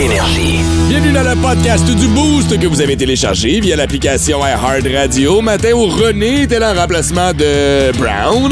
[0.00, 0.60] Énergie.
[0.88, 5.42] Bienvenue dans le podcast du Boost que vous avez téléchargé via l'application iHeart Radio.
[5.42, 8.50] Matin où René était là en remplacement de Brown.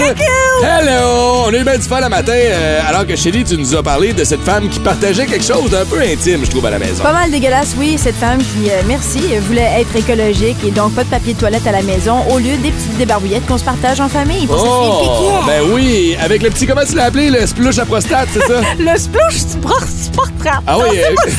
[0.62, 1.44] Hello!
[1.46, 3.82] On a eu bien du fun le matin euh, alors que Shelly, tu nous as
[3.82, 6.78] parlé de cette femme qui partageait quelque chose d'un peu intime, je trouve, à la
[6.78, 7.02] maison.
[7.02, 11.04] Pas mal dégueulasse, oui, cette femme qui, euh, merci, voulait être écologique et donc pas
[11.04, 14.00] de papier de toilette à la maison au lieu des petites débarbouillettes qu'on se partage
[14.00, 17.78] en famille pour Oh, ben oui, avec le petit, comment tu l'as appelé, le splouche
[17.78, 18.60] à prostate, c'est ça?
[18.78, 20.62] Le splouche prostate.
[20.66, 21.14] Ah oui, euh,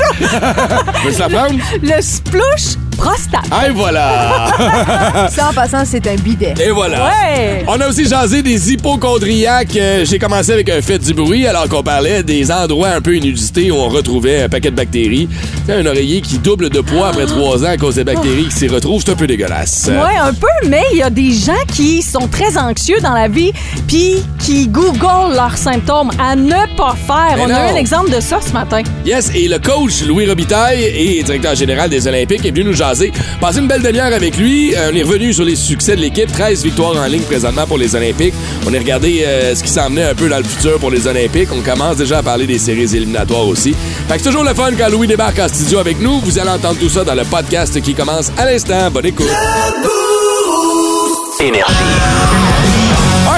[1.20, 1.60] la prendre?
[1.82, 3.46] Le splouche prostate.
[3.50, 5.30] Ah, et voilà!
[5.32, 6.54] Ça, en passant, c'est un bidet.
[6.64, 7.06] Et voilà.
[7.06, 7.64] Ouais.
[7.68, 9.76] On a aussi jasé des hypochondriaques.
[9.78, 13.16] Euh, J'ai commencé avec un fait du bruit alors qu'on parlait des endroits un peu
[13.16, 15.30] inusités où on retrouvait un paquet de bactéries.
[15.66, 18.56] C'est un oreiller qui double de poids après trois ans à cause des bactéries qui
[18.56, 19.02] s'y retrouvent.
[19.06, 19.88] C'est un peu dégueulasse.
[19.88, 23.28] Ouais, un peu, mais il y a des gens qui sont très anxieux dans la
[23.30, 23.54] vie
[23.88, 27.38] puis qui googlent leurs symptômes à ne pas faire.
[27.38, 28.82] Mais On a eu un exemple de ça ce matin.
[29.06, 32.89] Yes, et le coach Louis Robitaille et directeur général des Olympiques est venu nous jaser.
[32.90, 34.74] Passé une belle demi-heure avec lui.
[34.76, 36.32] Euh, on est revenu sur les succès de l'équipe.
[36.32, 38.34] 13 victoires en ligne présentement pour les Olympiques.
[38.68, 41.06] On a regardé euh, ce qui s'en venait un peu dans le futur pour les
[41.06, 41.50] Olympiques.
[41.54, 43.76] On commence déjà à parler des séries éliminatoires aussi.
[44.08, 46.20] Fait que c'est toujours le fun quand Louis débarque en studio avec nous.
[46.22, 48.90] Vous allez entendre tout ça dans le podcast qui commence à l'instant.
[48.90, 49.28] Bonne écoute.
[51.40, 52.59] Énergie.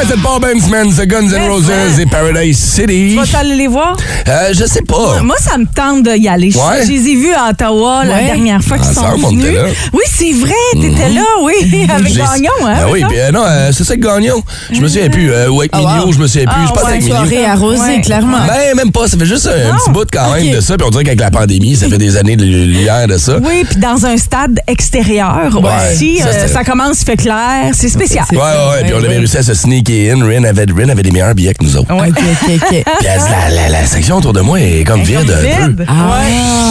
[0.02, 3.20] Ouais, c'est Paul Benzman, The Guns N' Roses et Paradise City.
[3.24, 3.96] Tu vas aller les voir?
[4.28, 5.22] Euh, je sais pas.
[5.22, 6.50] Moi, ça me tente d'y aller.
[6.50, 6.84] Je- Ouais?
[6.86, 9.58] Je les ai vus à Ottawa la dernière fois qu'ils Ah, sont venus.
[9.94, 12.74] Oui, c'est vrai, t'étais là, oui, avec Gagnon, hein?
[12.82, 14.42] Ah oui, puis euh, non, euh, c'est ça que Gagnon.
[14.72, 15.32] Je me souviens plus.
[15.32, 16.12] Euh, avec Ah, Mignot, wow.
[16.14, 16.56] je me souviens plus.
[16.58, 17.16] Ah, je pense ouais, avec Mignot.
[17.18, 18.38] Soirée arrosée, clairement.
[18.48, 19.08] Ben, même pas.
[19.08, 20.78] Ça fait juste un, petit bout quand même de ça.
[20.78, 23.38] Puis on dirait qu'avec la pandémie, ça fait des années de lumière de ça.
[23.44, 26.18] Oui, puis dans un stade extérieur aussi.
[26.20, 26.28] ça,
[26.60, 28.26] euh, commence, il fait clair, c'est spécial.
[28.32, 28.84] Ouais, ouais.
[28.86, 30.24] Puis on avait réussi à se sneaker in.
[30.26, 31.94] Ren avait, Ren avait des meilleurs billets que nous autres.
[31.94, 32.10] Ouais.
[32.10, 32.70] OK, OK, OK.
[32.70, 35.32] Puis la, la, la section autour de moi est comme vide.
[35.62, 35.84] un peu.
[35.88, 36.22] Ah.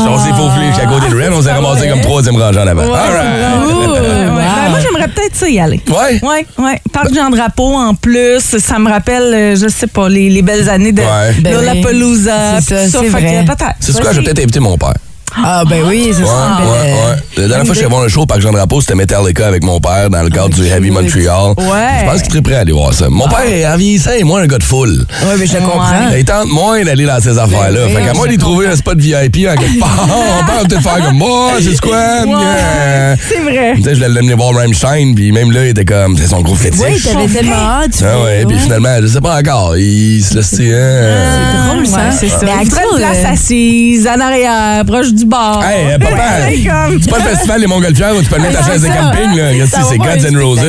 [0.08, 1.32] On s'est faufilé jusqu'à côté de Ren.
[1.32, 2.82] On s'est ramassé comme troisième rangée en avant.
[2.82, 3.66] Ouais, All right.
[3.68, 4.26] ouais, ouais, ouais.
[4.36, 5.80] Ben, moi, j'aimerais peut-être ça y aller.
[5.88, 6.20] Ouais.
[6.22, 6.70] Oui, oui.
[6.92, 10.68] Parc Jean Drapeau en plus, ça me rappelle, euh, je sais pas, les, les belles
[10.68, 11.34] années de Ouais.
[11.40, 12.60] Ben Lollapalooza.
[12.60, 13.44] C'est ça, c'est Fait que vrai.
[13.46, 13.74] peut-être.
[13.80, 14.12] C'est quoi?
[14.12, 14.94] Je vais peut-être inviter mon père.
[15.36, 16.58] Ah, ben oui, c'est Ouais, ça.
[16.62, 17.16] ouais, ouais.
[17.36, 18.94] La dernière fois que je suis allé voir un show au Parc Jean Drapeau, c'était
[18.94, 21.54] Metallica avec mon père dans le cadre du Heavy Montreal.
[21.56, 21.64] Ouais.
[22.00, 23.08] Je pense qu'il serait prêt à aller voir ça.
[23.08, 25.06] Mon père est en vieillissant et moi un gars de foule.
[25.22, 26.10] Oui, mais je comprends.
[26.16, 27.80] Il tente moins d'aller dans ces affaires-là.
[27.86, 30.82] oui, fait qu'à moi d'y trouver un spot VIP en quelque part, on peut peut-être
[30.82, 31.96] faire comme moi, c'est quoi?
[32.26, 33.16] Yeah.
[33.28, 33.72] C'est vrai.
[33.76, 36.40] Tu sais, je l'ai amené voir Rammstein, puis même là, il était comme, c'est son
[36.42, 36.80] gros fétiche.
[36.80, 38.02] Oui, t'avais tellement hâte.
[38.02, 41.68] Ah ouais, puis finalement, je sais pas encore, il se laisse, tu sais, hein.
[41.74, 41.96] drôle, ça.
[41.96, 42.38] Ouais, c'est ça.
[42.42, 45.62] Mais Axel, une place euh, assise, en arrière, proche du bar.
[45.64, 46.16] Hey, euh, papa,
[46.90, 48.88] comme- c'est pas le festival des Montgolfières où tu peux le mettre ta chaise de
[48.88, 49.66] camping, là.
[49.88, 50.60] C'est Guns N' Roses.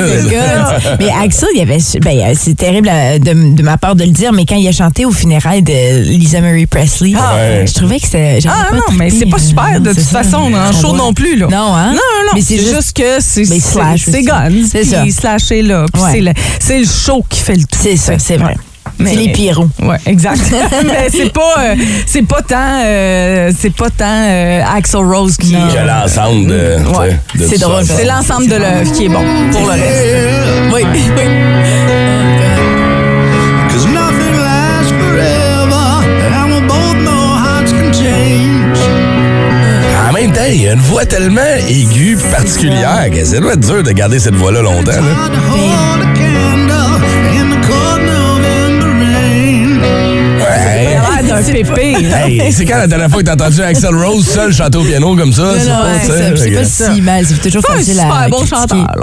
[0.99, 1.77] Mais Axel, il y avait.
[2.01, 4.67] Ben, euh, c'est terrible euh, de, de ma part de le dire, mais quand il
[4.67, 7.35] a chanté au funérailles de Lisa Marie Presley, Ah.
[7.35, 7.65] Ouais.
[7.67, 8.39] je trouvais que c'était.
[8.47, 10.23] Ah pas non, mais c'est pas super de toute ça.
[10.23, 11.35] façon dans le show non plus.
[11.37, 11.47] Là.
[11.49, 11.87] Non, hein?
[11.87, 12.31] Non, non, non.
[12.35, 14.23] Mais c'est juste, que c'est c'est- Slash c'est aussi.
[14.25, 14.67] Guns.
[14.71, 15.03] C'est ça.
[15.09, 15.85] Slash est là.
[15.93, 16.01] puis
[16.59, 17.79] c'est le show qui fait le tout.
[17.79, 18.55] C'est ça, c'est vrai.
[18.99, 19.69] Mais- C'est les Pierrots.
[19.81, 20.39] Ouais, exact.
[20.85, 21.75] mais c'est pas, euh,
[22.05, 25.55] c'est pas tant, euh, c'est pas tant euh, Axel Rose qui.
[25.55, 27.17] A l'ensemble de, Ouais.
[27.35, 27.93] de C'est tout drôle, ça.
[27.97, 30.73] C'est l'ensemble de l'œuvre qui est bon pour le reste.
[30.73, 30.81] Oui,
[31.17, 32.31] oui.
[40.09, 43.53] En même temps, il y a une voix tellement aiguë et particulière que ça doit
[43.53, 44.91] être dur de garder cette voix-là longtemps.
[44.91, 46.20] là.
[52.09, 52.27] Là.
[52.27, 55.15] Hey, c'est quand la dernière fois que t'as entendu Axel Rose seul chanter au piano
[55.15, 55.53] comme ça?
[55.59, 57.25] C'est pas, ouais, c'est c'est si mal.
[57.25, 58.03] C'est toujours facile à.
[58.03, 58.95] super bon chanteur.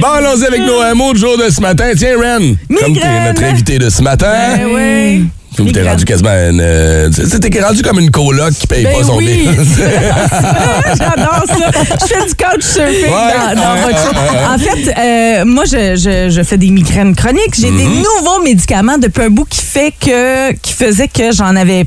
[0.00, 1.90] Bon, allons-y avec nos mots de jour de ce matin.
[1.96, 5.24] Tiens, Ren, comme t'es notre invité de ce matin, Ben oui.
[5.56, 6.60] Puis t'es rendu quasiment une...
[6.60, 9.48] euh, t'es rendu comme une coloc qui paye Ben pas son oui.
[10.98, 11.70] J'adore ça.
[12.00, 13.54] Je fais du couchsurfing Ouais.
[13.54, 14.12] dans, dans Ouais, votre show.
[14.14, 14.46] ouais, ouais.
[14.54, 17.54] En fait, euh, moi, je, je, je fais des migraines chroniques.
[17.58, 18.02] J'ai des Mm-hmm.
[18.20, 21.84] nouveaux médicaments depuis un bout qui fait que qui faisait que j'en avais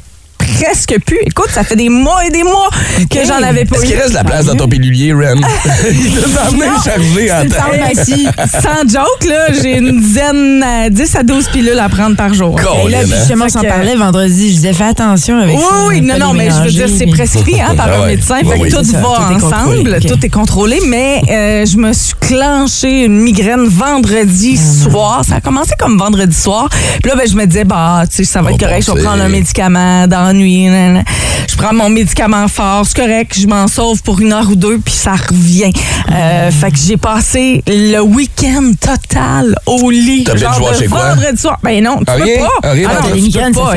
[0.55, 1.17] presque plus.
[1.25, 2.69] Écoute, ça fait des mois et des mois
[3.09, 5.35] que j'en avais pas Est-ce qu'il reste de la place dans ton pilulier, Ren?
[5.91, 8.27] Il t'a emmené chargé en pharmacie.
[8.51, 12.59] Sans joke, là, j'ai une dizaine, à 10 à 12 pilules à prendre par jour.
[12.85, 13.05] Et là, hein?
[13.05, 14.49] justement, on s'en que- parlait vendredi.
[14.49, 15.87] Je disais, fais attention avec Oui, ça.
[15.89, 18.07] oui, non, pas non, les mais je veux dire, c'est prescrit hein, par Ah un
[18.07, 18.35] médecin.
[18.37, 18.69] Ouais, fait oui.
[18.69, 23.65] que tout va ensemble, tout est contrôlé, mais euh, je me suis clenché une migraine
[23.67, 24.89] vendredi Ah.
[24.89, 25.21] soir.
[25.27, 26.69] Ça a commencé comme vendredi soir.
[27.01, 29.03] Puis là, ben, je me disais, bah, tu sais, ça va être correct, je vais
[29.03, 31.03] prendre un médicament dans nan.
[31.49, 34.77] Je prends mon médicament fort, c'est correct, je m'en sauve pour une heure ou deux,
[34.79, 35.71] puis ça revient.
[36.11, 40.23] Euh, fait que j'ai passé le week-end total au lit.
[40.25, 41.13] T'as genre binge-watché de quoi?
[41.15, 41.57] vendredi soir.
[41.63, 42.49] Ben non, tu Ah, peux pas.
[42.63, 43.21] Ah, Ah non, tu peux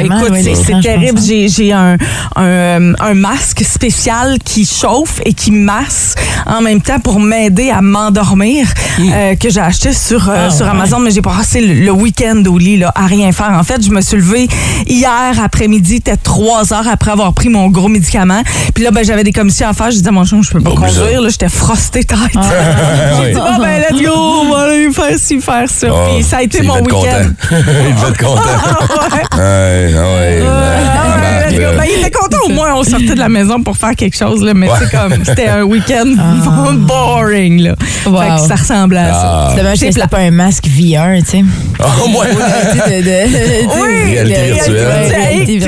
[0.01, 0.33] Écoute,
[0.67, 1.21] c'est terrible.
[1.21, 1.97] J'ai un,
[2.37, 6.15] un, un masque spécial qui chauffe et qui masse
[6.47, 8.67] en même temps pour m'aider à m'endormir
[9.01, 10.99] euh, que j'ai acheté sur, euh, sur Amazon.
[10.99, 13.53] Mais j'ai passé le, le week-end au lit là, à rien faire.
[13.53, 14.49] En fait, je me suis levée
[14.87, 18.43] hier après-midi, peut-être trois heures après avoir pris mon gros médicament.
[18.75, 19.87] Puis là, ben, j'avais des commissions à faire.
[19.91, 21.01] Je disais à mon chum, je peux pas Oublie ça.
[21.01, 21.21] conduire.
[21.21, 21.29] là.
[21.29, 22.19] J'étais frostée tête.
[22.37, 22.41] Ah
[23.21, 23.33] j'ai oui.
[23.35, 25.87] dit, bon, ben, let's go, on va aller faire ci, faire ça.
[25.91, 26.97] Ah, Puis ça a été mon week-end.
[26.97, 27.57] content.
[27.89, 28.43] il va être content.
[28.43, 29.39] Ouais.
[29.39, 30.43] Ouais, ouais.
[30.45, 31.17] Ah
[31.51, 31.77] ouais.
[31.77, 34.43] Ben, il était content au moins, on sortait de la maison pour faire quelque chose,
[34.43, 34.75] là, mais Ouais.
[34.81, 36.07] c'est comme, c'était un week-end
[36.75, 37.63] boring.
[37.63, 37.75] Là.
[38.07, 38.19] Wow.
[38.21, 39.21] Fait que ça ressemblait à ça.
[39.25, 39.49] Ah.
[39.51, 41.45] C'est dommage que c'était pas un masque VR, tu sais.
[41.81, 42.25] Oh, moi.
[42.27, 44.87] Tu sais, de- de- Oui, virtuelle.
[44.87, 45.59] ouais, réalité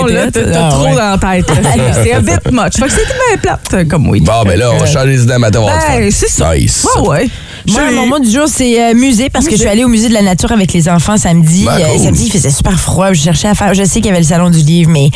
[0.00, 0.94] Non, là, t'as Ah, trop ouais.
[0.94, 1.46] dans la tête.
[1.54, 2.74] C'est- C'est un bit much.
[2.76, 4.24] Fait que c'était bien plate euh, comme week.
[4.24, 5.60] Bon, ben là, on va changer les idées matin.
[5.64, 6.54] va se Ben, c'est ça.
[6.54, 6.86] Nice.
[6.96, 7.28] Ouais, ouais.
[7.68, 10.08] Moi, mon mot du jour, c'est euh, musée parce que je suis allée au musée
[10.08, 11.64] de la nature avec les enfants samedi.
[11.64, 13.12] Ben, Euh, samedi, il faisait super froid.
[13.12, 13.74] Je cherchais à faire.
[13.74, 15.10] Je sais qu'il y avait le salon du livre, mais.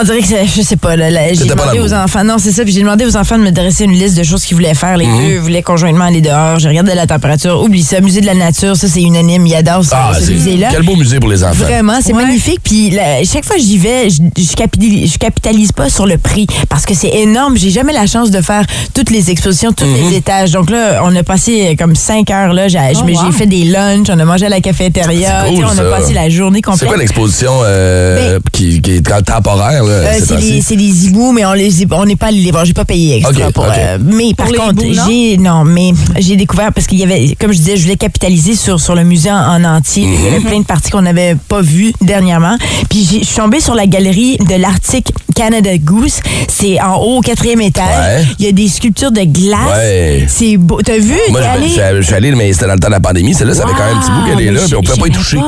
[0.00, 0.96] On dirait que c'est- je sais pas.
[0.96, 2.24] là, là, j'ai demandé aux enfants.
[2.24, 2.64] Non, c'est ça.
[2.64, 4.96] Puis j'ai demandé aux enfants de me dresser une liste de choses qu'ils voulaient faire.
[4.96, 6.58] Les deux voulaient conjointement aller dehors.
[6.58, 7.60] J'ai regardé la température.
[7.62, 8.00] Oublie ça.
[8.00, 9.46] Musée de la nature, ça c'est unanime.
[9.46, 10.68] Ils adorent ce, Ah, ce c'est musée-là.
[10.70, 11.54] quel beau musée pour les enfants.
[11.64, 12.24] Vraiment, c'est Ouais.
[12.24, 12.60] magnifique.
[12.62, 16.18] Puis là, chaque fois que j'y vais, je, je, capitalise, je capitalise pas sur le
[16.18, 17.56] prix parce que c'est énorme.
[17.56, 18.64] J'ai jamais la chance de faire
[18.94, 20.10] toutes les expositions, tous Mhm.
[20.10, 20.50] les étages.
[20.52, 22.68] Donc là, on a passé euh, comme cinq heures là.
[22.68, 23.32] J'ai Oh, me- j'ai wow.
[23.32, 25.44] fait des lunchs, on a mangé à la cafétéria.
[25.48, 25.82] C'est cool, on ça.
[25.82, 26.88] a passé la journée C'est complète.
[26.88, 29.83] quoi l'exposition euh, qui, qui est temporaire?
[29.86, 32.38] Là, Euh, ces c'est des, c'est des hiboux, mais on les on n'est pas allé
[32.40, 32.64] les voir.
[32.64, 33.64] J'ai pas payé extra Ok, pour.
[33.64, 33.70] ok.
[33.76, 35.02] euh, mais par les contre, hiboux, non?
[35.08, 38.54] j'ai non, mais j'ai découvert parce qu'il y avait, comme je disais, je voulais capitaliser
[38.56, 40.04] sur sur le musée en, en entier.
[40.04, 42.56] Il y avait plein de parties qu'on n'avait pas vues dernièrement.
[42.90, 46.20] Puis j'ai- je suis tombée sur la galerie de l'Arctic Canada Goose.
[46.48, 47.84] C'est en haut au quatrième étage.
[47.84, 48.24] Ouais.
[48.38, 49.58] Il y a des sculptures de glace.
[49.76, 50.26] Ouais.
[50.28, 50.80] C'est beau.
[50.82, 51.14] T'as vu?
[51.30, 53.00] Moi, T'es je, suis allé- je suis allé, mais c'était dans le temps de la
[53.00, 53.34] pandémie.
[53.34, 54.90] Celle-là, ça fait quand même un petit bout qu'elle est là, mais puis on je-
[54.92, 55.38] peut pas y toucher.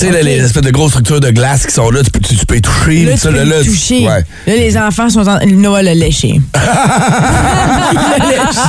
[0.00, 2.34] Tu sais, les espèces de grosses structures de glace qui sont là, tu peux, tu,
[2.34, 3.04] tu peux y toucher.
[3.04, 4.06] Là, tu ça, peux là, tu- toucher.
[4.06, 4.24] Ouais.
[4.46, 5.38] Là, les enfants sont en...
[5.46, 6.40] Noël l'a léché.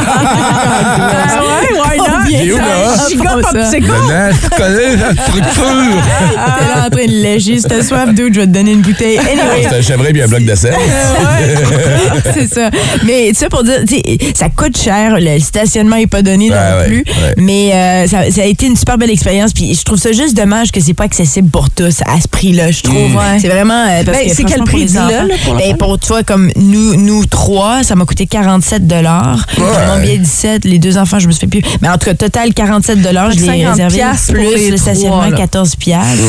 [0.03, 2.29] Ah ouais, why not?
[2.29, 2.63] Il est où, là?
[3.17, 6.03] Maintenant, tu connais la structure.
[6.59, 7.59] T'es là en train de lécher.
[7.59, 9.17] Si t'as soif, dude, je vais te donner une bouteille.
[9.17, 9.67] Anyway.
[9.69, 10.73] C'est un chevreuil puis un bloc de sel.
[12.33, 12.69] c'est ça.
[13.05, 14.03] Mais ça pour dire, tu sais,
[14.35, 15.15] ça coûte cher.
[15.19, 17.03] Le stationnement est pas donné non plus.
[17.37, 19.53] Mais euh, ça, ça a été une super belle expérience.
[19.53, 21.20] Puis je trouve ça juste dommage que c'est pas accessible
[21.51, 22.71] pour tous à ce prix-là.
[22.71, 23.15] Je trouve.
[23.15, 23.39] Ouais.
[23.39, 23.85] C'est vraiment.
[23.89, 27.83] euh, Ben, c'est quel prix, enfants, là, pour ben, pour toi, comme nous, nous trois,
[27.83, 29.45] ça m'a coûté 47 dollars.
[29.57, 31.61] Mon billet 17, les deux enfants, je me suis fait plus.
[31.81, 34.01] Mais en tout cas, total 47 dollars, je l'ai 50 réservé.
[34.29, 35.31] Plus le stationnement, là.
[35.37, 36.21] 14 piastres.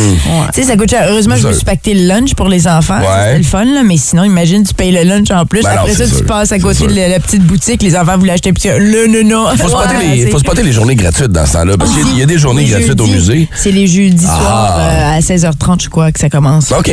[0.55, 1.07] Tu sais, ça coûte cher.
[1.09, 1.57] Heureusement, je me Sûr.
[1.57, 2.99] suis pacté le lunch pour les enfants.
[2.99, 3.07] Ouais.
[3.27, 3.83] C'était le fun, là.
[3.85, 5.63] Mais sinon, imagine, tu payes le lunch en plus.
[5.63, 6.27] Ben non, Après ça, c'est tu sûr.
[6.27, 6.87] passes à côté sûr.
[6.89, 7.83] de la, petite boutique.
[7.83, 8.69] Les enfants voulaient acheter un petit.
[8.69, 9.57] Le, non, non.
[9.57, 11.77] Faut spotter, Ouais, les, c'est- faut spotter les journées gratuites dans ce temps-là.
[11.77, 13.49] Parce qu'il y a des journées gratuites au musée.
[13.55, 14.39] C'est les jeudis Ah.
[14.41, 16.73] soirs euh, à 16h30, je crois, que ça commence.
[16.73, 16.91] OK.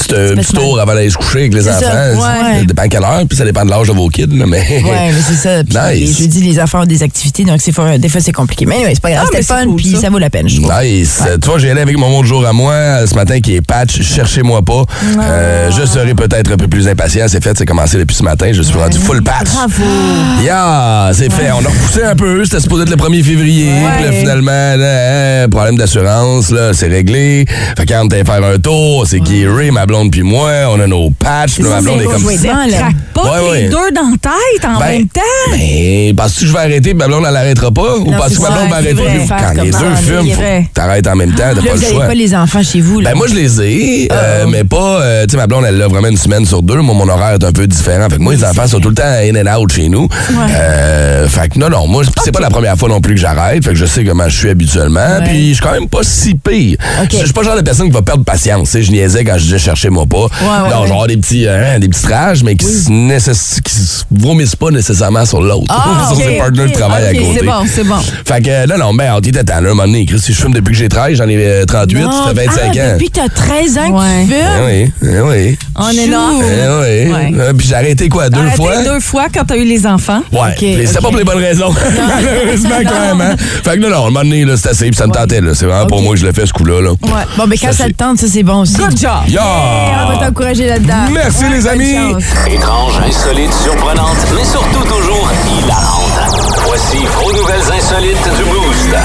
[0.00, 1.78] C'est un petit tour avant d'aller se coucher avec les enfants.
[1.80, 2.58] ça, ouais.
[2.60, 4.26] Ça dépend à quelle heure, puis ça dépend de l'âge de vos kids.
[4.32, 4.58] là, mais...
[4.82, 5.62] Ouais, mais c'est ça.
[5.64, 6.18] Puis Nice.
[6.18, 8.66] les jeudis, les enfants ont des activités, donc for- des fois, c'est compliqué.
[8.66, 9.22] Mais anyway, c'est pas grave.
[9.24, 10.00] Ah, C'était c'est fun, cool, puis ça.
[10.02, 10.10] ça.
[10.10, 10.72] vaut la peine, je trouve.
[10.82, 11.22] Nice.
[11.40, 13.54] Tu vois, j'ai allé avec mon mot de jour à moi euh, ce matin qui
[13.54, 14.00] est patch.
[14.02, 14.84] Cherchez-moi pas.
[15.20, 17.26] Euh, je serai peut-être un peu plus impatient.
[17.28, 18.50] C'est fait, c'est commencé depuis ce matin.
[18.52, 19.52] Je suis rendu full patch.
[19.52, 19.82] Bravo.
[20.42, 21.50] Yeah, c'est fait.
[21.52, 22.44] On a repoussé un peu.
[22.44, 23.70] C'était supposé être le 1er février.
[23.96, 27.19] Puis là, finalement, là, hein, problème d'assurance, là, c'est réglé.
[27.76, 30.80] Fait que quand t'es faire un tour, c'est qui Ray, ma blonde puis moi, on
[30.80, 31.54] a nos patchs.
[31.54, 35.08] Puis ma blonde est comme Ça pas les deux dans la tête en Ben, même
[35.08, 35.20] temps?
[35.52, 37.96] Mais penses-tu que je vais arrêter, ma blonde, elle arrêtera pas?
[37.98, 39.02] Ou penses-tu que ma blonde va arrêter?
[39.28, 42.06] Quand les deux faut que t'arrêtes en même temps, t'as pas vous le n'avez choix.
[42.06, 43.00] pas les enfants chez vous.
[43.02, 45.00] Ben moi je les ai, euh, mais pas.
[45.02, 46.76] euh, tu sais, ma blonde, elle l'a vraiment une semaine sur deux.
[46.76, 48.08] Moi, mon horaire est un peu différent.
[48.08, 50.08] Fait que moi, les enfants sont tout le temps in and out chez nous.
[50.50, 53.64] Euh, fait que non, non, moi, c'est pas la première fois non plus que j'arrête.
[53.64, 55.20] Fait que je sais comment je suis habituellement.
[55.24, 56.76] Puis je suis quand même pas si pire.
[57.10, 58.70] Je suis pas le genre de personne qui va perdre patience.
[58.70, 60.18] Tu sais, je niaisais quand je disais cherchez-moi pas.
[60.18, 60.88] ouais, ouais.
[60.88, 65.40] genre des petits, hein, des petits trages, mais qui, qui se vomissent pas nécessairement sur
[65.40, 65.66] l'autre.
[65.68, 67.38] Ah, sur ok, ses partenaires de travail à côté.
[67.38, 67.98] C'est bon, c'est bon.
[68.24, 70.06] Fait que non, non, ben, on était là, un moment donné.
[70.06, 72.46] Chris, si je fume depuis que j'ai 13, j'en ai euh, 38, Non, ça fait
[72.46, 72.92] 25 ah, ans.
[72.94, 74.36] Depuis que t'as 13 ans que tu fumes?
[74.40, 75.58] Eh oui, eh oui.
[75.76, 76.30] On est là.
[76.34, 77.34] Eh oui.
[77.38, 78.82] Euh, Puis j'ai arrêté quoi, deux fois?
[78.82, 80.22] deux fois quand t'as eu les enfants?
[80.32, 80.54] Ouais.
[80.56, 80.92] Ok.
[80.94, 81.72] pas pour les bonnes raisons.
[82.08, 83.34] Malheureusement, clairement.
[83.38, 85.54] Fait que non, non, un moment donné, là, c'est assez, puis ça me tentait, là.
[85.54, 86.90] C'est vraiment pour moi que je le fais, ce coup-là, là.
[87.02, 87.24] Ouais.
[87.36, 88.74] Bon, mais quand Ça, te tente, ça, c'est bon aussi.
[88.76, 89.10] Good job.
[89.28, 89.42] Yeah!
[90.06, 91.08] On va t'encourager là-dedans.
[91.12, 92.14] Merci, les amis.
[92.46, 96.60] Étrange, insolite, surprenante, mais surtout toujours hilarante.
[96.66, 98.96] Voici vos nouvelles insolites du Boost.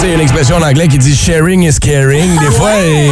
[0.00, 2.38] Sais, il y a une expression en anglais qui dit sharing is caring.
[2.40, 2.70] Des fois,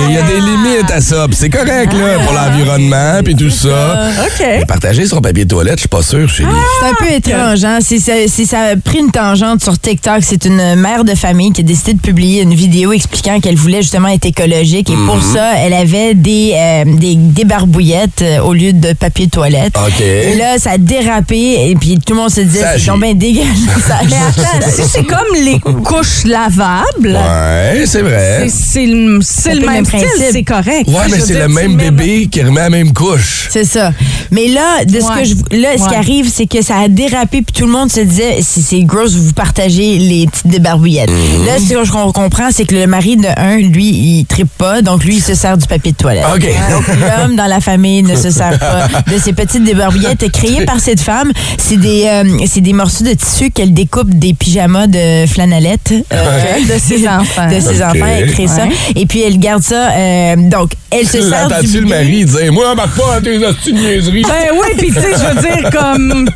[0.09, 1.26] il y a des limites à ça.
[1.28, 4.09] Puis c'est correct, là, pour l'environnement, puis tout ça.
[4.25, 4.40] OK.
[4.40, 6.52] Mais partager son papier de toilette, je suis pas sûr chez lui.
[6.80, 7.78] C'est un peu étrange, hein?
[7.80, 11.52] Si ça, si ça a pris une tangente sur TikTok, c'est une mère de famille
[11.52, 14.90] qui a décidé de publier une vidéo expliquant qu'elle voulait justement être écologique.
[14.90, 15.35] Et pour Mhm.
[15.35, 19.75] ça, elle avait des, euh, des, des barbouillettes euh, au lieu de papier de toilette.
[19.76, 20.00] OK.
[20.00, 23.49] Et là, ça a dérapé et puis tout le monde se Ça c'est bien dégueulasse.
[23.87, 24.40] Ça Mais agit.
[24.57, 26.77] attends, si c'est comme les couches lavables,
[27.12, 28.47] Ouais, c'est vrai.
[28.49, 30.25] c'est- le, même même style, principe.
[30.32, 30.88] c'est correct.
[30.88, 33.49] Ouais, mais c'est le même bébé qui remet la même couche.
[33.50, 33.92] C'est ça.
[34.30, 37.42] Mais là, de ce que je, là, ce qui arrive, c'est que ça a dérapé
[37.42, 41.11] puis tout le monde se disait, si c'est gross, vous partagez les petites débarbouillettes.
[41.11, 41.47] Mhm.
[41.47, 44.82] Là, ce que je comprends, c'est que le mari de un, lui, il trippe pas,
[44.82, 46.25] donc lui, il se sert du papier de toilette.
[46.35, 46.42] OK.
[46.70, 50.80] Donc l'homme dans la famille ne se sert pas de ces petites débarbouillettes créées par
[50.80, 51.32] cette femme.
[51.56, 56.40] C'est des, euh, c'est des morceaux de tissu qu'elle découpe des pyjamas de flanellette euh,
[56.69, 57.49] de ses enfants.
[57.49, 58.63] De ses enfants, elle crée ça.
[58.95, 59.91] Et puis elle garde ça.
[59.93, 63.39] euh, donc elle se sert du L'entends-tu le mari dire Moi, embarque pas à tes
[63.39, 64.23] niaiseries.
[64.23, 66.29] Ben oui, puis tu sais, je veux dire, comme.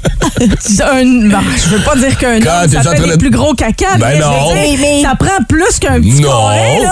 [0.42, 3.16] Un, bon, je veux pas dire qu'un Quand homme, t'es ça en fait les de-
[3.16, 4.54] plus gros caca, Ben mais je veux non.
[4.54, 6.48] dire, Mais- ça prend plus qu'un petit Non.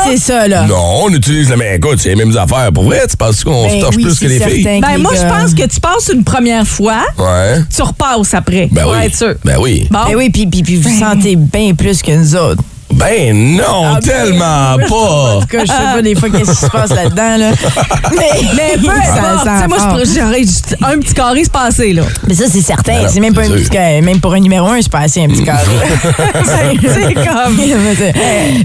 [0.06, 0.62] C'est ça, là.
[0.66, 1.74] Non, on utilise le même.
[1.76, 2.70] Écoute, c'est les mêmes affaires.
[2.72, 4.64] Pour vrai, tu penses qu'on Ben se torche oui, plus que les filles?
[4.64, 7.60] Ben que moi, je pense que tu passes une première fois, Ouais.
[7.74, 8.68] tu repasses après.
[8.70, 8.98] Ben pour oui.
[9.04, 9.34] être sûr.
[9.44, 9.86] Ben oui.
[9.90, 9.98] Bon.
[10.08, 12.62] Ben oui, puis, puis, puis vous sentez bien plus que nous autres.
[12.92, 15.38] Ben non, tellement En pas.
[15.40, 17.50] tout cas, je sais pas des fois qu'est-ce qui se passe là-dedans, là.
[18.16, 18.82] Mais, Mais peu.
[18.82, 22.02] Tu sais, moi, je pourrais- j'aurais juste un petit carré se passer, là.
[22.26, 23.02] Mais ça, c'est certain.
[23.02, 24.00] Ben c'est même pas c'est un petit carré.
[24.00, 25.64] Même pour un numéro un, c'est pas assez un petit carré.
[26.82, 27.56] C'est comme.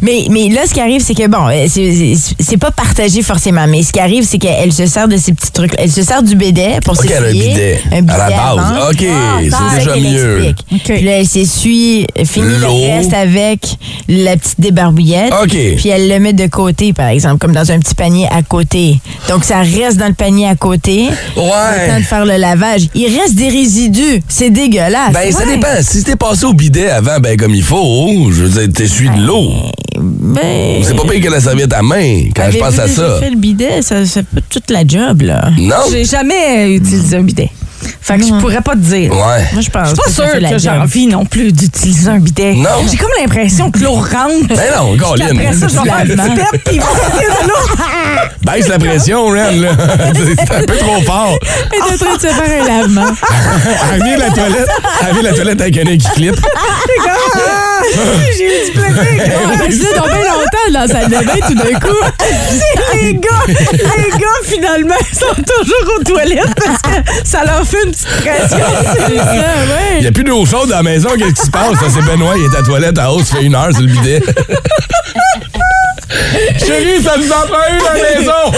[0.01, 3.21] mais, mais là, ce qui arrive, c'est que, bon, euh, c'est- c'est c'est pas partagé
[3.21, 5.73] forcément, mais ce qui arrive, c'est qu'elle se sert de ces petits trucs.
[5.77, 7.47] Elle se sert du bidet pour OK, elle a un s'essuyer.
[7.49, 7.81] bidet.
[7.91, 8.39] Un bidet À la base.
[8.71, 8.89] avant.
[8.89, 10.53] OK, Ah, c'est ça déjà mieux.
[10.83, 12.67] Puis là, elle s'essuie, finit L'eau.
[12.67, 13.59] le reste avec
[14.23, 15.33] la petite débarbouillette.
[15.43, 15.49] OK.
[15.77, 18.99] Puis elle le met de côté, par exemple, comme dans un petit panier à côté.
[19.29, 21.07] Donc, ça reste dans le panier à côté.
[21.35, 21.99] Le temps Ouais.
[21.99, 22.87] de faire le lavage.
[22.95, 24.21] Il reste des résidus.
[24.27, 25.13] C'est dégueulasse.
[25.13, 25.55] Ben, ça Ouais.
[25.55, 25.67] dépend.
[25.81, 29.25] Si t'es passé au bidet avant, ben, comme il faut, je veux dire, t'essuies de
[29.25, 29.51] l'eau.
[29.97, 33.19] Ben, C'est pas pire que la serviette à main quand je pense à ça.
[33.19, 35.49] fait le bidet, ça, ça fait toute la job, là.
[35.57, 35.75] Non?
[35.91, 37.49] J'ai jamais utilisé un bidet.
[38.01, 39.11] Fait que je pourrais pas te dire.
[39.11, 39.47] Ouais.
[39.53, 42.53] Moi, je pense Je suis pas sûre que j'ai envie non plus d'utiliser un bidet.
[42.55, 42.69] Non.
[42.89, 44.47] J'ai comme l'impression que l'eau rentre.
[44.49, 45.27] Ben non, Colin.
[45.27, 47.53] Après ça, je vais faire une pète, puis de l'eau.
[48.43, 49.69] Baisse la pression, Ren, là.
[50.13, 51.39] C'est un peu trop fort.
[51.71, 53.11] Elle est en train de se faire un lavement.
[53.93, 54.69] Elle vient de la toilette.
[55.01, 56.35] Elle vient de la toilette avec un œil qui clip.
[58.37, 59.05] J'ai eu du plaisir.
[59.69, 62.05] Je donc bien longtemps dans la salle de bain, tout d'un coup.
[62.93, 67.83] les gars, les gars, finalement, ils sont toujours aux toilettes parce que ça leur fait
[67.85, 68.65] une petite pression.
[69.97, 71.09] Il n'y a plus d'eau chaude dans la maison.
[71.17, 71.79] Qu'est-ce qui se passe?
[71.79, 72.33] Ça, c'est Benoît.
[72.37, 73.25] Il est à la toilette à hausse.
[73.25, 74.21] Ça fait une heure sur le bidet.
[76.65, 78.51] Chérie, ça nous en prend une à la maison!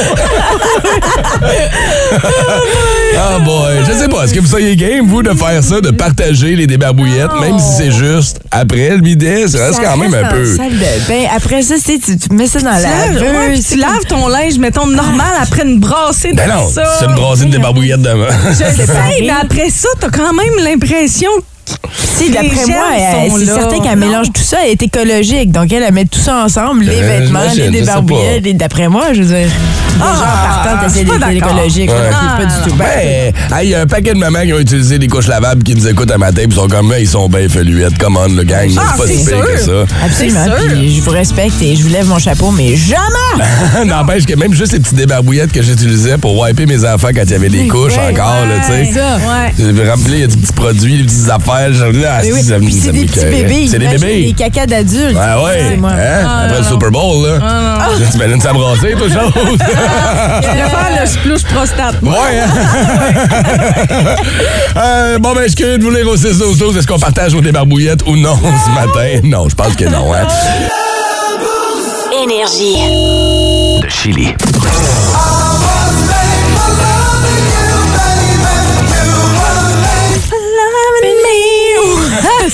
[3.19, 5.91] Ah boy, je sais pas, est-ce que vous soyez game, vous, de faire ça, de
[5.91, 10.29] partager les débarbouillettes, même si c'est juste après le bidet, ça reste quand même un
[10.29, 10.45] peu.
[10.55, 11.25] salle de bain.
[11.35, 13.65] Après ça, tu, sais, tu, tu mets ça dans la Tu laves- ouais, laveuse.
[13.65, 16.83] puis tu laves ton linge, mettons, normal après une brassée de Ben non, ça.
[16.99, 18.27] c'est une brassée de débarbouillettes demain.
[18.49, 18.53] Je
[18.85, 18.85] sais,
[19.21, 21.29] mais après ça, t'as quand même l'impression
[22.17, 22.83] Si, d'après les moi,
[23.39, 24.57] c'est certain qu'elle mélange tout ça.
[24.65, 25.51] Elle est écologique.
[25.51, 28.45] Donc, elle, elle met tout ça ensemble, les Euh, vêtements, les débarbouillettes.
[28.45, 31.29] Et d'après moi, je veux dire, des gens partant d'accord.
[31.31, 31.89] écologique.
[31.89, 32.09] Ouais.
[32.37, 32.75] pas du tout.
[32.75, 32.85] Ben,
[33.57, 35.75] hey, il y a un paquet de mamans qui ont utilisé des couches lavables qui
[35.75, 37.97] nous écoutent à matin puis sont comme, ils sont bien feluettes.
[37.97, 39.95] Come on, le gang, Ah, c'est pas si c'est pire que ça.
[40.05, 40.45] Absolument.
[40.59, 40.67] C'est.
[40.75, 43.85] Puis je vous respecte et je vous lève mon chapeau, mais jamais!
[43.85, 47.31] N'empêche que même juste les petites débarbouillettes que j'utilisais pour wiper mes enfants quand il
[47.31, 48.35] y avait des couches encore,
[48.67, 48.93] tu sais.
[48.93, 49.17] ça.
[49.17, 49.53] Ouais.
[49.57, 51.56] J'ai rempli, il y a des petits produits, des petites affaires.
[51.59, 53.67] Là, oui, ça c'est des petits bébés.
[53.69, 54.25] C'est des bébés.
[54.27, 55.17] Des cacas d'adultes.
[55.19, 55.91] Ah ouais, Excusez-moi.
[55.91, 56.43] hein?
[56.45, 57.37] Après le Super Bowl, là.
[57.39, 59.11] Là, tu m'amènes ça brasser, chose.
[59.13, 61.95] Je préfère le splouche prostate.
[62.01, 62.47] ouais, hein?
[64.77, 66.99] Euh, bon, ben, je suis curieux de vous lire au 6 12 12 Est-ce qu'on
[66.99, 69.21] partage nos débarbouillettes ou non ce matin?
[69.23, 70.27] Non, je pense que non, hein?
[72.23, 73.81] Énergie.
[73.81, 74.35] De Chili.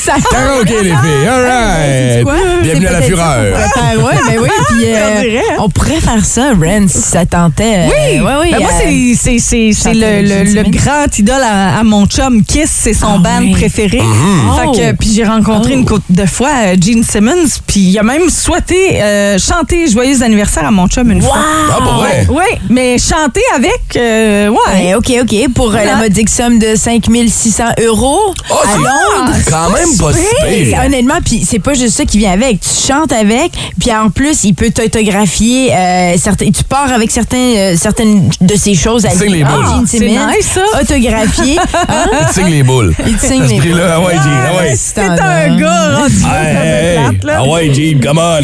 [0.03, 1.27] Ça Karaoké, les filles.
[1.29, 2.52] All right.
[2.63, 3.57] Bienvenue à la fureur.
[3.57, 5.41] Ouais, mais oui, puis euh, On dirait.
[5.59, 7.87] on pourrait faire ça, Ren, si ça tentait.
[7.87, 8.51] Oui, Euh, ouais, oui.
[8.51, 12.43] Ben, moi, euh, c'est- c'est c'est- c'est le, le- grand idole à, à mon chum.
[12.43, 13.51] Kiss, c'est son Ah band oui.
[13.51, 13.97] préféré.
[13.99, 14.55] Mm-hmm.
[14.59, 14.95] Fait que, Oh.
[14.99, 15.77] puis j'ai rencontré Oh.
[15.79, 20.23] une couple de fois euh, Gene Simmons, puis il a même souhaité euh, chanter Joyeux
[20.23, 21.35] anniversaire à mon chum une fois.
[21.37, 22.25] Ah, pour vrai?
[22.29, 24.57] Oui, mais chanter avec, euh, ouais.
[24.73, 25.53] Ben, OK, OK.
[25.53, 29.37] Pour euh, la modique somme de 5600 euros Oh, à c'est Londres.
[29.49, 32.52] quand même pas si Oui, honnêtement, puis c'est pas juste ça qui vient avec.
[32.57, 35.73] Que tu chantes avec, puis en plus, il peut t'autographier.
[35.73, 39.65] euh, certains, tu pars avec certains, euh, certaines de ces choses à les boules.
[39.87, 40.19] C'est nice,
[40.53, 40.61] ça.
[40.81, 41.57] autographié.
[41.87, 42.05] Hein?
[42.21, 42.93] Il te signe les boules.
[43.05, 44.75] Il te signe les prix-là, ah ouais, Gene, ah ouais.
[44.77, 46.97] C'est un gars rendu Hey, hey.
[47.17, 47.33] plate, là.
[47.39, 48.39] Ah ouais, Gene, come on.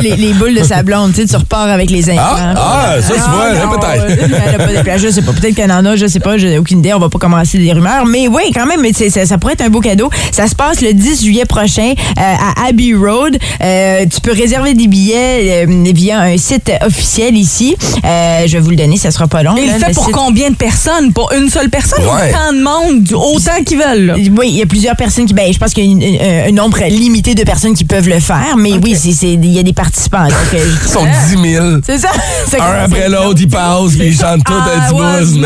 [0.00, 2.22] les, les, les boules de sa blonde, tu sais, tu repars avec les enfants.
[2.38, 2.54] Ah,
[2.96, 4.30] ah, ça, tu vois, là, peut-être.
[4.46, 5.32] Elle a pas des plages, je sais pas.
[5.32, 6.92] Peut-être qu'elle en a, je sais pas, j'ai aucune idée.
[6.94, 8.06] On va pas commencer des rumeurs.
[8.06, 10.10] Mais oui, quand même, ça, ça pourrait être un beau cadeau.
[10.32, 13.38] Ça se passe le 10 juillet prochain euh, à Abbey Road.
[13.62, 17.76] Euh, tu peux réserver des billets euh, via un site officiel ici.
[18.04, 19.56] Euh, je vais vous le donner, ça sera pas long.
[19.56, 21.12] Et là, il fait le pour site- combien de personnes?
[21.12, 22.04] Pour une seule personne?
[22.04, 22.30] Ouais.
[22.30, 24.06] Autant de monde, autant qu'ils veulent.
[24.06, 24.14] là.
[24.16, 25.34] Oui, il y a plusieurs personnes qui.
[25.34, 28.08] Ben, je pense qu'il y a une- un, un nombre limité de personnes qui peuvent
[28.08, 30.24] le faire, mais oui, c'est- il y a des participants.
[30.24, 31.66] Donc, euh, Ils sont 10 000.
[31.86, 32.08] c'est ça.
[32.60, 35.38] Un après l'autre, ils passent, puis ils chantent tout I un petit buzz.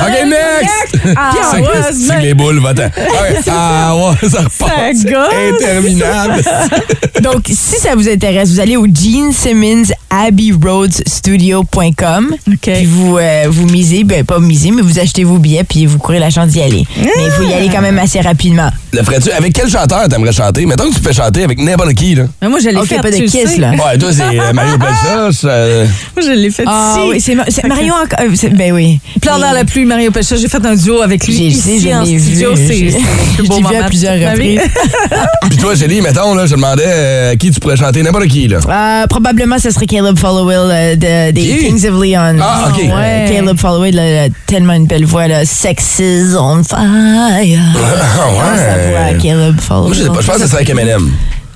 [0.00, 1.16] OK, next!
[1.60, 2.88] Was C'est les boules, va-t'en.
[3.50, 4.40] Ah ouais, ça.
[5.54, 6.27] Interminable.
[7.22, 12.34] Donc, si ça vous intéresse, vous allez au Gene Simmons Abbey Road Studio.com.
[12.62, 15.98] Puis vous, euh, vous misez, ben pas misez, mais vous achetez vos billets puis vous
[15.98, 16.84] courez la chance d'y aller.
[16.96, 18.68] Mais il faut y aller quand même assez rapidement.
[18.92, 19.30] Le ferais-tu?
[19.30, 20.64] Avec quel chanteur t'aimerais chanter?
[20.66, 22.24] Mettons que tu fais chanter avec n'importe qui, là.
[22.40, 22.96] Mais moi, je l'ai Ok, fait.
[23.00, 23.58] pas de tu kiss, sais.
[23.58, 23.72] là.
[23.72, 25.40] Ouais, toi, c'est euh, Mario Pelchas.
[25.44, 27.08] euh, Moi, je l'ai fait Ah ici.
[27.10, 28.18] oui, c'est Ma- c'est Mario encore.
[28.20, 28.98] euh, Ben oui.
[29.20, 30.36] Plan dans la pluie, Mario Pecha.
[30.36, 32.54] J'ai fait un duo avec lui J'ai ici en studio.
[32.54, 32.66] vu.
[32.66, 32.98] C'est
[33.42, 34.60] le plus beau à plusieurs reprises.
[35.50, 38.48] Puis toi, Chélie, mettons, là, je demandais euh, à qui tu pourrais chanter n'importe qui,
[38.48, 38.58] là.
[38.68, 41.58] Euh, probablement, ce serait Caleb Followell euh, de- des Qui?
[41.66, 42.36] Kings of Leon.
[42.40, 42.78] Ah, ok.
[42.82, 45.44] Ouais, Caleb Followell, là, là, tellement une belle voix, là.
[45.44, 46.78] Sex is on fire.
[46.80, 49.18] Ah, Ah, sa voix, ouais.
[49.22, 49.88] Caleb Followell.
[49.88, 51.10] Moi, je sais pas, je pense que ça serait avec Eminem.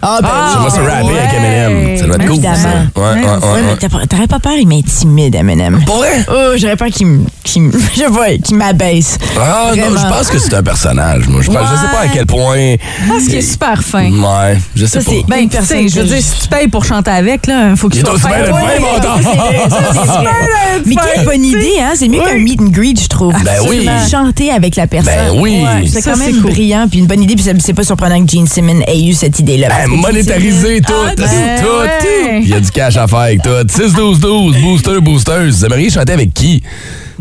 [0.05, 0.51] Ah, ben oui.
[0.53, 1.97] J'aimerais ça rapper avec Eminem.
[1.99, 2.51] Ça doit être cool, ça.
[2.53, 2.87] Évidemment.
[2.97, 3.23] Ouais, ouais, ouais.
[3.53, 3.77] Ouais, mais ouais.
[3.79, 5.81] t'as pas- t'aurais pas peur, il m'intimide, Eminem.
[5.87, 6.27] Pour vrai?
[6.29, 9.17] Oh, j'aurais peur qu'il me- qu'il me- je pas, qu'il m'abaisse.
[9.41, 11.29] Ah, non, je pense que c'est un personnage.
[11.29, 12.75] Moi, je, pense, je sais pas à quel point.
[13.05, 14.11] Je pense qu'il est super fin.
[14.11, 15.11] Ouais, je sais Ça, pas.
[15.17, 17.89] c'est- Ben, personne sais, je veux dire, si tu payes pour chanter avec, là, faut
[17.89, 18.31] Il qu'il soit fin.
[18.31, 19.01] Ouais.
[19.01, 19.19] temps.
[20.87, 21.93] Mais quelle bonne idée, hein?
[21.95, 23.35] C'est mieux qu'un meet and greet, je trouve.
[23.45, 23.89] Ben oui.
[24.11, 25.13] Chanter avec la personne.
[25.33, 25.63] Ben oui.
[25.63, 27.85] Ouais, c'est Ça, quand c'est même brillant, puis une bonne idée, puis c'est- c'est pas
[27.85, 29.69] surprenant que Gene Simmons ait eu cette idée-là.
[29.97, 31.99] Monétariser tout, Ah, ben tout, ouais.
[32.01, 32.43] tout.
[32.43, 33.51] Il y a du cash à faire avec tout.
[33.51, 35.47] 6-12-12, booster, booster.
[35.47, 36.63] Vous aimeriez chanter avec qui?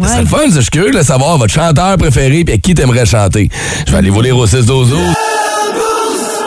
[0.02, 2.74] Ça serait le fun, je suis curieux de savoir votre chanteur préféré et avec qui
[2.74, 3.50] t'aimerais chanter?
[3.86, 4.96] Je vais aller vous lire au 6-12-12.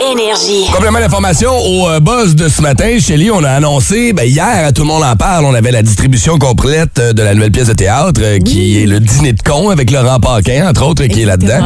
[0.01, 0.65] Énergie.
[0.73, 4.71] Complément d'information au euh, buzz de ce matin, Shelly, on a annoncé, ben, hier, à
[4.71, 7.67] tout le monde en parle, on avait la distribution complète euh, de la nouvelle pièce
[7.67, 11.21] de théâtre euh, qui est le dîner de con avec Laurent Paquin, entre autres, qui
[11.21, 11.59] est là-dedans.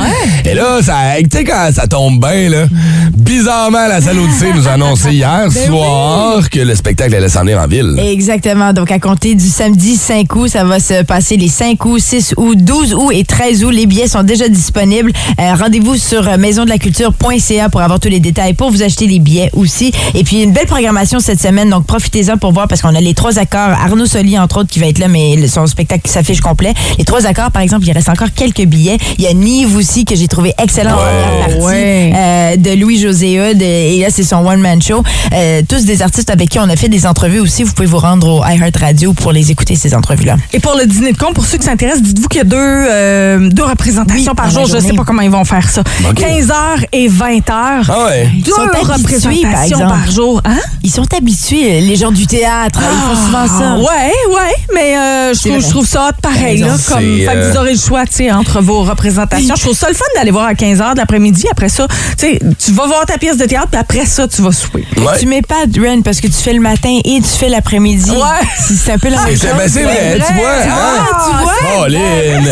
[0.45, 2.65] Et là, ça, tu sais, quand ça tombe bien, là,
[3.13, 7.41] bizarrement, la salle Odyssée nous a annoncé hier Ben soir que le spectacle allait s'en
[7.41, 7.95] venir en ville.
[7.99, 8.73] Exactement.
[8.73, 12.35] Donc, à compter du samedi 5 août, ça va se passer les 5 août, 6
[12.37, 13.71] août, 12 août et 13 août.
[13.71, 15.11] Les billets sont déjà disponibles.
[15.39, 19.91] Euh, Rendez-vous sur maisondelacculture.ca pour avoir tous les détails, pour vous acheter les billets aussi.
[20.13, 21.69] Et puis, une belle programmation cette semaine.
[21.69, 23.69] Donc, profitez-en pour voir parce qu'on a les trois accords.
[23.83, 26.73] Arnaud Soli, entre autres, qui va être là, mais son spectacle s'affiche complet.
[26.97, 28.97] Les trois accords, par exemple, il reste encore quelques billets.
[29.17, 31.59] Il y a Nive aussi, que j'ai trouvé excellent en première partie.
[31.65, 32.13] Ouais.
[32.15, 35.03] euh, de Louis-José Et là, c'est son one-man show.
[35.33, 37.63] Euh, tous des artistes avec qui on a fait des entrevues aussi.
[37.63, 40.37] Vous pouvez vous rendre au iHeart Radio pour les écouter, ces entrevues-là.
[40.53, 42.57] Et pour le dîner de con, pour ceux qui s'intéressent, dites-vous qu'il y a deux,
[42.57, 44.65] euh, deux représentations Oui, par jour.
[44.65, 45.81] Je ne sais pas comment ils vont faire ça.
[46.09, 46.19] OK.
[46.19, 47.41] 15h et 20h.
[47.51, 48.08] Ah ouais.
[48.43, 49.87] Deux sont habitués, par représentations exemple.
[49.89, 50.41] par jour.
[50.45, 50.57] Hein?
[50.83, 52.79] Ils sont habitués, les gens du théâtre.
[52.81, 53.73] Ils font souvent ça.
[53.73, 55.61] Ah, Ouais, ouais, mais euh, je, trouve, vrai.
[55.61, 56.59] je trouve ça pareil.
[56.59, 59.55] Là, comme, C'est, fait que euh, vous aurez le choix tu sais, entre vos représentations.
[59.55, 61.45] Je trouve ça le fun d'aller voir à 15h de l'après-midi.
[61.51, 64.41] Après ça, tu sais, tu vas voir ta pièce de théâtre, puis après ça, tu
[64.41, 64.85] vas souper.
[64.97, 65.19] Ouais.
[65.19, 68.11] Tu mets pas de Ren parce que tu fais le matin et tu fais l'après-midi.
[68.11, 68.47] Ouais.
[68.57, 69.57] C'est c'est un peu la même C'est chose.
[69.57, 70.49] ben, c'est vrai, tu vois.
[70.49, 71.05] hein?
[71.25, 71.53] tu vois?
[71.79, 72.47] Oh, Lynn.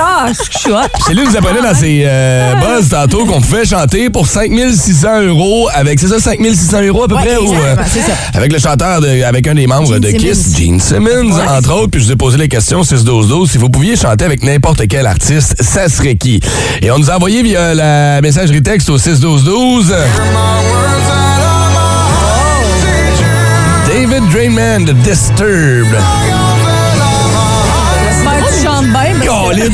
[0.00, 0.76] Ah, je suis hot.
[1.06, 5.98] Chélie nous apprenait dans ses euh, buzz tantôt qu'on pouvait chanter pour 5600 euros avec,
[6.00, 7.36] c'est ça, 5600 euros à peu Ouais, près?
[7.38, 7.54] ou,
[7.92, 8.12] c'est ça.
[8.34, 11.90] Avec le chanteur, de- avec un des membres Gene de Kiss, Gene Simmons, entre autres.
[11.90, 13.50] Puis je vous ai posé les questions 6-12-12.
[13.50, 16.40] Si vous pouviez chanter avec n'importe quel artiste, ça serait qui?
[16.82, 19.92] Et on nous a envoyé via la messagerie texte au 6-12-12.
[23.86, 25.98] David Drainman de Disturbed.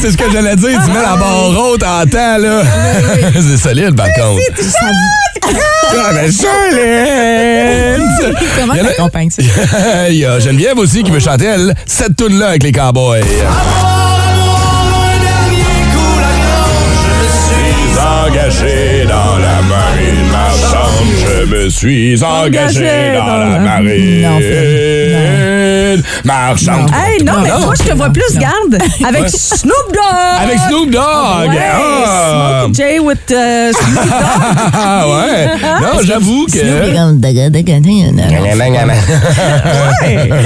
[0.00, 0.80] C'est ce que j'allais dire.
[0.84, 2.62] Tu mets la barre haute en temps, là.
[3.34, 4.42] c'est solide, par contre.
[5.42, 8.02] Ah, Charlène!
[8.58, 9.42] Comment t'accompagnes ça?
[10.10, 13.22] Il y a Geneviève aussi qui veut chanter, elle, cette tune-là avec les cowboys.
[18.26, 26.90] Engagé dans la marine marchande, je me suis engagé dans la marine Non, Phil, marchande.
[26.94, 27.60] Hey, non, mais Non.
[27.62, 28.40] toi, je te vois plus, Non.
[28.40, 29.28] garde, avec.
[29.30, 30.42] Snoop Dogg.
[30.42, 31.48] Avec Snoop Dogg!
[31.50, 32.62] Ouais, Ah!
[32.66, 32.76] exemple.
[32.76, 34.12] Jay with uh, Snoop Dogg.
[34.74, 35.46] Ah ouais.
[35.80, 36.58] Non, j'avoue que.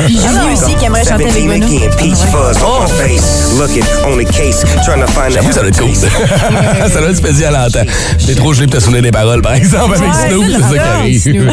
[0.09, 1.63] Julie aussi qui aimerait chanter avec.
[5.31, 5.95] J'avoue, ça doit être cool.
[6.93, 7.91] ça doit être spécial à entendre.
[8.27, 11.51] T'es trop gelé pour te souvenir des paroles, par exemple, avec Snoop, ça qui arrive.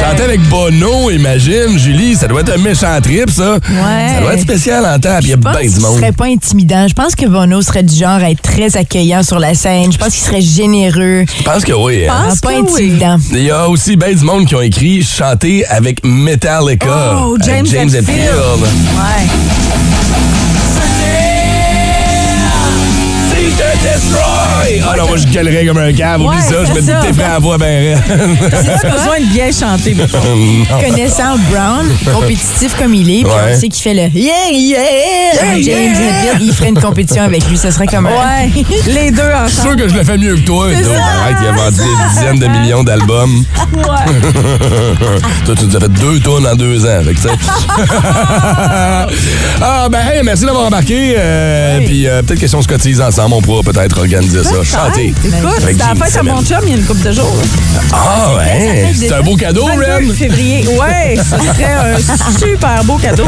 [0.00, 3.58] Chanter avec Bono, imagine, Julie, ça doit être un méchant trip, ça.
[3.62, 5.96] Ça doit être spécial en temps, puis il y a Je pense bien du monde.
[6.00, 6.88] serait pas intimidant.
[6.88, 9.92] Je pense que Bono serait du genre à être très accueillant sur la scène.
[9.92, 11.24] Je pense qu'il serait généreux.
[11.38, 12.04] Je pense que oui.
[12.08, 12.24] hein.
[12.28, 12.72] pense pas que oui.
[12.72, 13.16] intimidant.
[13.32, 17.14] Il y a aussi bien du monde qui ont écrit chanter avec Metallica.
[17.24, 18.08] Oh, avec James James Hetfield.
[18.18, 18.60] Hetfield.
[18.96, 20.41] Ouais.
[23.82, 24.82] Destroy!
[24.88, 27.00] Ah non, moi je gueulerais comme un cave, oublie Ouais, ça, je c'est me ça.
[27.02, 27.98] défrais à voix ben
[28.82, 29.94] T'as besoin de bien chanter.
[30.88, 33.54] Connaissant Brown, compétitif comme il est, puis Ouais.
[33.56, 35.94] on sait qu'il fait le yeah, yeah, James
[36.40, 37.56] il ferait une compétition avec lui.
[37.56, 38.10] Ce serait comme un...
[38.10, 38.50] Ouais.
[38.86, 39.76] Les deux Je suis sûr ensemble.
[39.82, 40.66] que je le fais mieux que toi.
[40.66, 43.44] Arrête, il a vendu des dizaines de millions d'albums.
[43.74, 43.84] Ouais.
[45.46, 47.00] Toi, tu nous as fait deux tonnes en deux ans.
[47.06, 47.28] Tu sais.
[49.60, 51.14] ah, ben, hey, merci d'avoir embarqué.
[51.16, 54.62] euh, Puis, euh, peut-être que si on se cotise ensemble, on pourra peut-être organiser ça.
[54.64, 55.14] Chanter.
[55.24, 57.36] Écoute, c'est la fête à mon chum il y a une couple de jours.
[57.92, 58.92] Ah, ouais.
[58.94, 60.14] C'est un beau cadeau, 22 Ren.
[60.14, 60.66] février.
[60.78, 63.26] Ouais, ce serait un super beau cadeau.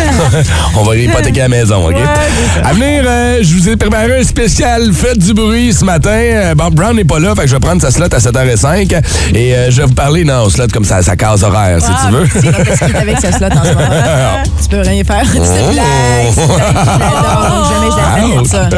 [0.76, 1.96] On va hypothéquer la maison, OK?
[2.64, 6.10] À venir, euh, je vous ai préparé un spécial Fête du bruit ce matin.
[6.10, 9.00] Euh, Bob Brown n'est pas là, fait que je vais prendre sa slot à 7h05
[9.34, 12.12] et euh, je vais vous parler, non, slot comme ça, sa case horaire, si tu
[12.12, 12.26] veux.
[12.64, 13.88] Parce qu'il est avec sa slot en ce moment.
[14.62, 15.24] tu peux rien faire.
[15.24, 16.48] C'est blague.
[16.98, 17.72] l'adore.
[17.72, 18.68] Jamais je ça.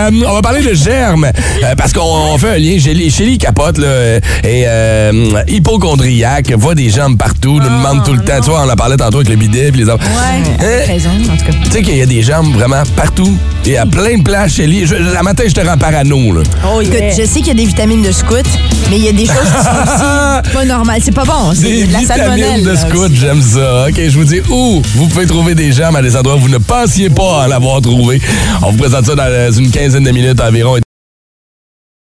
[0.00, 2.78] Euh, on va parler de germes, euh, parce qu'on on fait un lien.
[2.78, 8.12] Shelly, Shelly capote, là, euh, et euh, hypochondriaque, voit des jambes partout, nous demande tout
[8.14, 8.40] le temps.
[8.42, 10.04] Tu vois, on en parlait tantôt avec le bidet, puis les autres.
[10.04, 10.42] Ouais.
[10.64, 10.86] Hein?
[10.86, 11.52] Raison, en tout cas.
[11.64, 13.36] Tu sais qu'il y a des jambes vraiment partout,
[13.66, 14.86] et à plein de places, Shelly.
[14.86, 16.42] Je- La matin, je te rends parano, là.
[16.72, 17.10] Oh, Écoute, yeah.
[17.10, 18.44] je sais qu'il y a des vitamines de scout,
[18.90, 21.00] mais il y a des choses qui sont aussi pas normales.
[21.04, 21.52] C'est pas bon.
[21.54, 23.86] C'est Des de la vitamines de scout, j'aime ça.
[23.88, 26.48] OK, je vous dis où vous pouvez trouver des germes à des endroits où vous
[26.48, 28.20] ne pensiez pas en avoir trouvé.
[28.62, 30.80] On vous présente ça dans une quinzaine de minutes environ.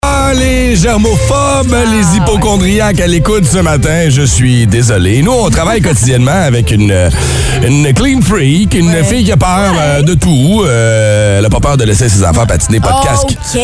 [0.03, 5.23] Ah, les germophobes, les hypochondriaques à l'écoute ce matin, je suis désolé.
[5.23, 6.95] Nous, on travaille quotidiennement avec une,
[7.67, 10.63] une clean freak, une fille qui a peur euh, de tout.
[10.63, 13.31] Euh, elle a pas peur de laisser ses enfants patiner, pas de casque.
[13.31, 13.61] OK.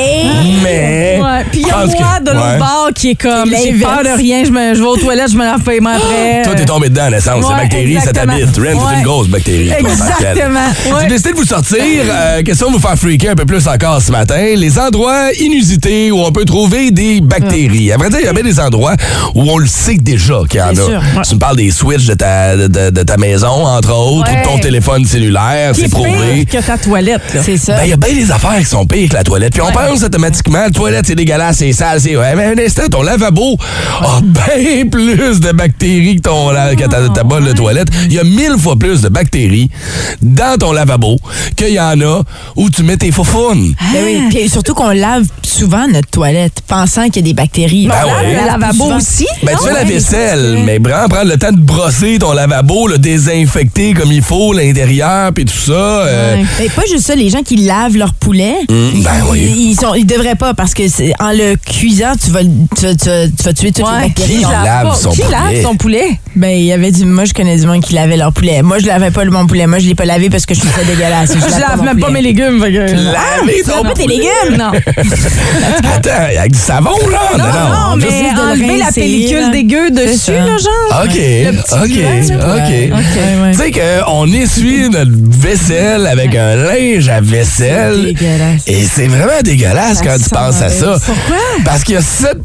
[0.62, 1.20] Mais.
[1.22, 1.44] Ouais.
[1.50, 2.58] Puis il y a moi de l'autre ouais.
[2.58, 5.36] bord qui est comme j'ai peur de rien, je, me, je vais aux toilettes, je
[5.36, 6.42] me lave pas les mains après.
[6.44, 7.44] Toi, t'es tombé dedans à naissance.
[7.44, 8.56] Ouais, la bactérie, ça t'habite.
[8.56, 9.70] Ren, c'est une grosse bactérie.
[9.78, 11.00] Exactement.
[11.02, 11.78] J'ai décidé de vous sortir.
[12.08, 14.54] Euh, question de vous faire freaker un peu plus encore ce matin?
[14.56, 17.92] Les endroits inusités où on peut trouver des bactéries.
[17.92, 18.94] À vrai dire, il y a bien des endroits
[19.34, 21.22] où on le sait déjà qu'il y en a.
[21.22, 24.38] Tu me parles des switches de ta, de, de ta maison, entre autres, Ouais.
[24.38, 25.72] ou de ton téléphone cellulaire.
[25.74, 26.44] C'est est prouvé.
[26.46, 27.22] pire que ta toilette.
[27.44, 27.74] C'est ça.
[27.76, 29.52] Ben, il y a bien des affaires qui sont pires que la toilette.
[29.52, 32.16] Puis on pense automatiquement, la toilette, c'est dégueulasse, c'est sale, c'est...
[32.16, 33.56] Ouais, mais un instant, ton lavabo
[34.00, 37.88] a bien plus de bactéries que, ton, la- que ta, ta bolle de toilette.
[38.06, 39.70] Il y a mille fois plus de bactéries
[40.22, 41.16] dans ton lavabo
[41.56, 42.22] qu'il y en a
[42.56, 43.74] où tu mets tes faufounes.
[43.92, 44.22] Ben oui.
[44.30, 45.24] Puis surtout qu'on lave
[45.56, 47.88] souvent notre toilette, pensant qu'il y a des bactéries.
[47.88, 49.26] Ben lave Le lavabo aussi.
[49.42, 52.98] Ben, tu fais la vaisselle, mais vraiment prendre le temps de brosser ton lavabo, le
[52.98, 55.72] désinfecter comme il faut, l'intérieur, puis tout ça.
[55.72, 56.42] euh,
[56.74, 59.40] pas juste ça, les gens qui lavent leur poulet, Hum, ben oui.
[59.56, 62.48] ils, ils sont, ils devraient pas parce que c'est- en le cuisant, tu vas, le-
[62.76, 63.92] tu, vas- tu vas- tu vas tuer toutes Ouais.
[64.02, 64.36] les bactéries.
[64.36, 65.30] Qui lave son Qui poulet?
[65.52, 66.20] lave son poulet?
[66.34, 67.04] Ben, il y avait du.
[67.06, 68.60] Moi, je connais du monde qui lavait leur poulet.
[68.62, 69.66] Moi, je lavais pas le mon poulet.
[69.66, 71.32] Moi, je l'ai pas lavé parce que je trouve ça dégueulasse.
[71.32, 72.60] Je lave même pas mes légumes.
[72.62, 74.16] fait que- Laver Tu ton laves pas tes poulet?
[74.16, 74.58] légumes?
[74.58, 74.72] Non.
[75.94, 77.38] Attends, avec du savon, là?
[77.38, 79.48] Non, non, juste mais enlever la pellicule là.
[79.50, 81.04] dégueu dessus, là, genre.
[81.04, 81.20] OK,
[81.72, 81.98] OK.
[82.56, 83.52] OK.
[83.52, 87.94] Tu sais qu'on essuie notre vaisselle avec un linge à vaisselle.
[87.96, 88.62] C'est dégueulasse.
[88.66, 90.96] Et c'est vraiment dégueulasse Ça quand tu penses à ça.
[91.04, 91.36] Pourquoi?
[91.64, 92.38] Parce qu'il y a 7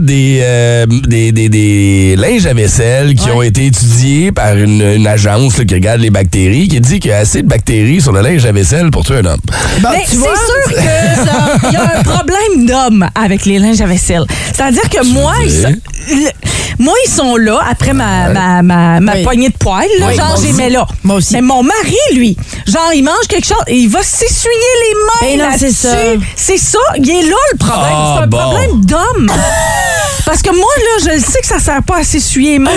[0.00, 3.36] des, euh, des, des, des linges à vaisselle qui Ouais.
[3.36, 7.10] ont été étudiés par une, une agence là, qui regarde les bactéries, qui dit qu'il
[7.10, 9.40] y a assez de bactéries sur le linge à vaisselle pour tuer un homme.
[9.80, 13.44] Bon, Mais tu c'est vois, sûr que ça- il y a un problème d'homme avec
[13.46, 14.24] les linges à vaisselle.
[14.52, 15.62] C'est-à-dire que moi, ils
[16.08, 16.30] le-
[16.78, 19.22] moi, ils sont là après ma, ma, ma, ma Oui.
[19.22, 19.86] poignée de poils.
[20.00, 20.52] Là, Oui, genre, aussi.
[20.54, 20.86] mets là.
[21.04, 21.34] Moi aussi.
[21.34, 24.52] Mais mon mari, lui, genre, il mange quelque chose et il va s'essuyer
[24.88, 25.76] les mains Ben non, c'est là-dessus.
[25.76, 25.96] ça.
[26.36, 26.78] C'est ça.
[26.96, 27.92] Il est là le problème.
[27.92, 28.38] Ah, c'est un bon.
[28.38, 29.30] problème d'homme.
[30.26, 32.70] Parce que moi, là, je le sais que ça sert pas à s'essuyer les mains.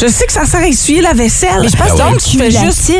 [0.00, 1.60] Je sais que ça sert à essuyer la vaisselle.
[1.62, 2.10] Mais je pense Ah que ouais.
[2.10, 2.92] Donc, c'est tu fais juste...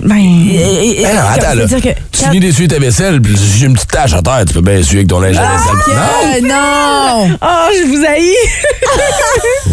[0.00, 1.64] Ben, Ben non, attends, là.
[1.66, 1.88] Que Tu
[2.20, 4.60] quand- finis d'essuyer ta vaisselle, puis si j'ai une petite tache à terre, tu peux
[4.60, 6.44] bien essuyer avec ton linge à vaisselle.
[6.44, 7.36] Euh, non!
[7.42, 8.34] oh, je vous haïs.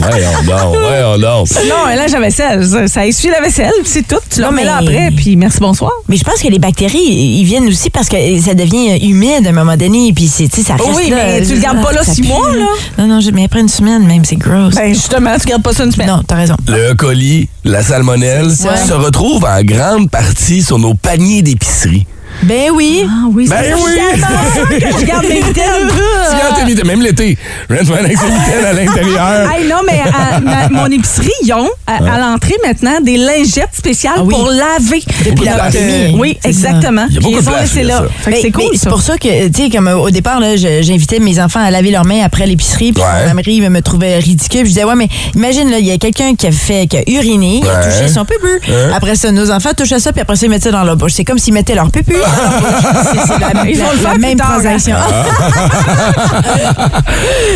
[0.01, 0.09] Non!
[0.09, 1.47] Voyons donc, voyons donc.
[1.69, 2.65] non, et là, j'avais vaisselle.
[2.65, 4.17] Ça, ça essuie la vaisselle, puis c'est tout.
[4.29, 5.91] Tu le Non, remets là après, puis merci, bonsoir.
[6.09, 9.49] Mais je pense que les bactéries, ils viennent aussi parce que ça devient humide à
[9.49, 11.15] un moment donné, puis c'est, tu sais, ça reste Oui, là.
[11.25, 12.65] mais tu le gardes pas là ça six pue, mois, là.
[12.97, 14.75] Non, non, je- mais après une semaine même, c'est gross.
[14.75, 16.07] Ben, justement, tu gardes pas ça une semaine.
[16.07, 16.55] non, t'as raison.
[16.67, 22.06] Le colis, la salmonelle, se retrouve en grande partie sur nos paniers d'épicerie.
[22.43, 23.06] Ben oui.
[23.08, 24.79] Ah oui, Ben c'est oui!
[24.79, 25.89] que je garde mes mitaines.
[25.89, 27.38] Tu gardes tes mitaines, même l'été.
[27.69, 29.51] Je viens de avec ses mitaines à l'intérieur.
[29.51, 33.69] Hey, non, mais à, ma- mon épicerie, ils ont à, à l'entrée maintenant des lingettes
[33.73, 34.34] spéciales Ah oui.
[34.34, 35.03] pour laver.
[35.25, 36.15] Depuis la pandémie.
[36.19, 36.49] oui, ça.
[36.49, 37.06] exactement.
[37.10, 38.08] Il y a beaucoup Ils de les ont place, laissés il y a là.
[38.23, 38.29] ça.
[38.29, 38.79] Mais- c'est cool, ça.
[38.84, 41.91] C'est pour ça que, tu sais, comme euh, au départ, j'invitais mes enfants à laver
[41.91, 43.27] leurs mains après l'épicerie, puis Ouais.
[43.29, 44.62] mon mari me, trouvait ridicule.
[44.63, 47.03] Je disais, ouais, mais imagine, là, il y a quelqu'un qui a fait, qui a
[47.08, 48.45] uriné, qui a touché son pupu.
[48.69, 48.93] Ouais.
[48.95, 50.95] Après ça, nos enfants touchent à ça, puis après ça, ils mettent ça dans leur
[50.97, 51.13] bouche.
[51.15, 52.13] C'est comme s'ils mettaient leur pupu.
[53.67, 54.54] Ils vont la- le faire même plus tard, hein.
[54.62, 54.96] transaction.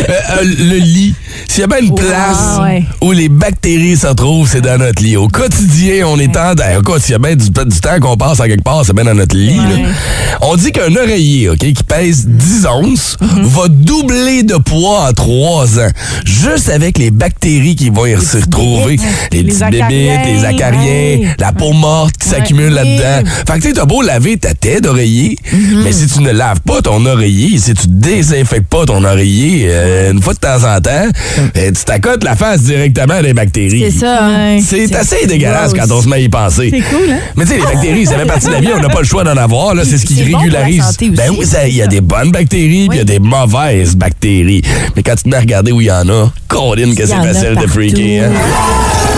[0.08, 1.14] Euh, euh, le lit.
[1.46, 2.84] S'il y a bien une place ouais.
[3.00, 5.16] où les bactéries se retrouvent, c'est dans notre lit.
[5.16, 6.54] Au quotidien, on est en...
[6.78, 9.04] Écoute, s'il y a bien du, du temps qu'on passe à quelque part, c'est bien
[9.04, 9.56] dans notre lit.
[9.56, 9.88] là.
[10.40, 13.42] On dit qu'un oreiller, OK, qui pèse 10 onces, Mhm.
[13.46, 15.90] va doubler de poids en 3 ans.
[16.24, 18.98] Juste avec les bactéries qui vont y se retrouver.
[19.32, 19.88] Les, Les acariens,
[20.22, 21.28] bébites, les acariens, ouais.
[21.38, 23.28] la peau morte qui s'accumule là-dedans.
[23.46, 25.82] Fait que tu sais, t'as beau laver ta tête d'oreiller, Mhm.
[25.84, 30.12] mais si tu ne laves pas ton oreiller, si tu désinfectes pas ton oreiller euh,
[30.12, 31.08] une fois de temps en temps,
[31.56, 33.90] euh, tu t'accotes la face directement à des bactéries.
[33.92, 34.18] C'est ça.
[34.26, 34.58] hein.
[34.64, 35.88] C'est assez dégueulasse gross.
[35.88, 36.70] quand on se met à y penser.
[36.70, 37.18] C'est cool, hein?
[37.36, 39.06] Mais tu sais, les bactéries, ça fait partie de la vie, on n'a pas le
[39.06, 39.74] choix d'en avoir.
[39.74, 39.84] là.
[39.84, 40.82] C'est ce qui C'est bon pour la régularise.
[40.84, 41.16] santé aussi.
[41.16, 44.62] ben oui, il y a des bonnes bactéries, puis il y a des mauvaises bactéries.
[44.96, 47.14] Mais quand tu te mets à regarder où il y en a, Corinne, que c'est
[47.14, 48.24] facile de freaker.
[48.30, 49.17] Hein?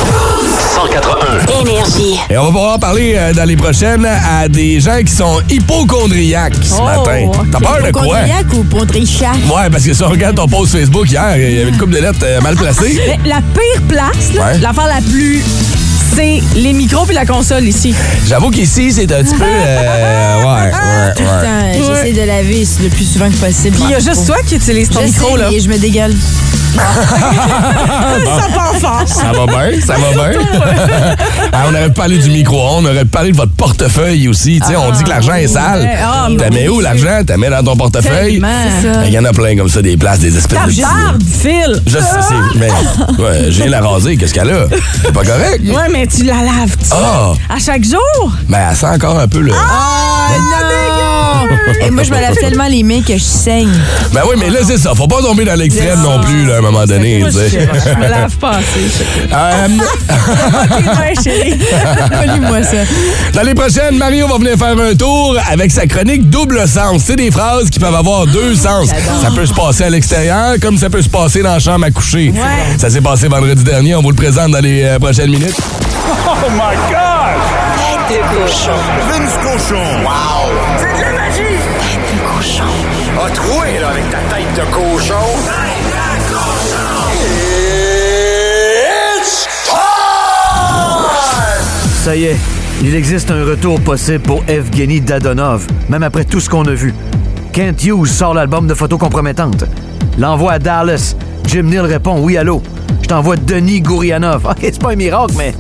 [1.31, 1.61] 181.
[1.61, 2.19] Énergie.
[2.31, 6.55] Et on va pouvoir parler euh, dans les prochaines à des gens qui sont hypochondriaques
[6.63, 7.31] ce Oh, matin.
[7.53, 8.03] T'as peur de quoi?
[8.23, 9.35] Hypochondriaque ou pontrichac?
[9.55, 11.91] Ouais, parce que si on regarde ton post Facebook hier, il y avait une coupe
[11.91, 12.99] de lettres euh, mal placée.
[13.25, 14.59] Mais la pire place, Ouais.
[14.61, 15.43] l'affaire la plus,
[16.17, 17.95] c'est les micros puis la console ici.
[18.27, 19.45] J'avoue qu'ici, c'est un petit peu...
[19.45, 21.95] euh, ouais, ouais, Tout le ouais.
[22.03, 23.77] j'essaie de laver le plus souvent que possible.
[23.77, 25.51] Puis il y a juste toi qui utilise ton Je micro, là.
[25.53, 26.15] et je me dégueule.
[26.75, 29.03] Ça part fort.
[29.07, 30.41] Ça va bien, ça va bien.
[31.53, 34.61] Ah, on aurait pu parler du micro-ondes, on aurait pu parler de votre portefeuille aussi.
[34.61, 35.81] Tu sais, on dit que l'argent est sale.
[35.83, 35.97] ouais.
[36.03, 37.23] Ah, T'as mets où l'argent?
[37.27, 38.41] T'as mets dans ton portefeuille?
[39.07, 40.71] Il y en a plein comme ça, des places, des espèces de...
[40.73, 41.83] Phil.
[41.87, 42.69] Je sais, mais
[43.23, 44.67] ouais, je viens la raser, qu'est-ce qu'elle a?
[45.03, 45.61] C'est pas correct?
[45.65, 47.33] Ouais, mais tu la laves, tu Ah!
[47.49, 48.33] À chaque jour?
[48.49, 49.53] Mais elle sent encore un peu le...
[49.53, 50.29] Ah,
[51.83, 53.73] Et moi, je me lave tellement les mains que je saigne.
[54.13, 54.95] Ben oui, mais là, c'est ça.
[54.95, 57.21] Faut pas tomber dans l'extrême non plus, là, à un moment donné.
[57.21, 58.91] Moi, je, me lave pas assez.
[59.33, 59.69] Euh.
[62.35, 62.77] Lis-moi ça.
[63.35, 67.03] dans les prochaines, Mario va venir faire un tour avec sa chronique double sens.
[67.07, 68.89] C'est des phrases qui peuvent avoir deux sens.
[68.89, 71.91] Ça peut se passer à l'extérieur comme ça peut se passer dans la chambre à
[71.91, 72.33] coucher.
[72.79, 73.95] Ça s'est passé vendredi dernier.
[73.95, 75.57] On vous le présente dans les euh, prochaines minutes.
[77.77, 78.73] Tête de cochon.
[79.09, 80.05] Vince Cochon.
[80.05, 80.40] Wow!
[83.31, 85.15] A troué, là, avec ta tête de cochon.
[85.45, 87.01] Tête cochon!
[92.03, 92.37] Ça y est,
[92.83, 96.93] il existe un retour possible pour Evgeny Dadonov, même après tout ce qu'on a vu.
[97.53, 99.65] Kent Hughes sort l'album de photos compromettantes.
[100.19, 101.15] L'envoie à Dallas.
[101.47, 102.63] Jim Neal répond oui, allô.
[103.03, 104.47] Je t'envoie Denis Gourianov.
[104.47, 105.55] OK, c'est pas un miracle, mais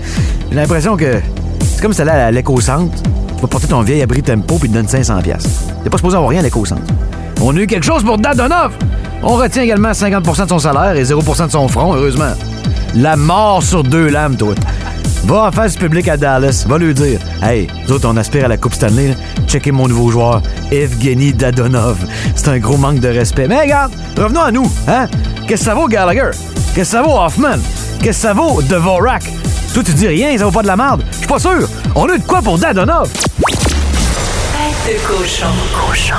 [0.50, 1.20] j'ai l'impression que
[1.60, 3.00] c'est comme t'allais à l'éco-centre.
[3.36, 5.22] Tu vas porter ton vieil abri tempo puis te donne 500$.
[5.22, 5.50] piastres.
[5.84, 6.82] T'es pas supposé avoir rien à l'éco-centre.
[7.40, 8.72] On a eu quelque chose pour Dadonov.
[9.22, 12.32] On retient également 50% de son salaire et 0% de son front, heureusement.
[12.94, 14.54] La mort sur deux lames, toi.
[15.24, 16.64] Va en face public à Dallas.
[16.68, 19.08] Va lui dire Hey, nous autres, on aspire à la Coupe Stanley.
[19.08, 19.14] là.
[19.46, 21.98] Checkez mon nouveau joueur, Evgeny Dadonov.
[22.34, 23.46] C'est un gros manque de respect.
[23.48, 24.70] Mais regarde, revenons à nous.
[24.88, 25.06] Hein?
[25.46, 26.30] Qu'est-ce que ça vaut, Gallagher?
[26.74, 27.58] Qu'est-ce que ça vaut, Hoffman?
[28.02, 29.24] Qu'est-ce que ça vaut, Dvorak?
[29.74, 31.02] Toi, tu dis rien, ça vaut pas de la merde.
[31.12, 31.68] Je suis pas sûr.
[31.94, 33.10] On a eu de quoi pour Dadonov?
[33.12, 35.46] Tête de cochon.
[35.86, 36.14] Cochon.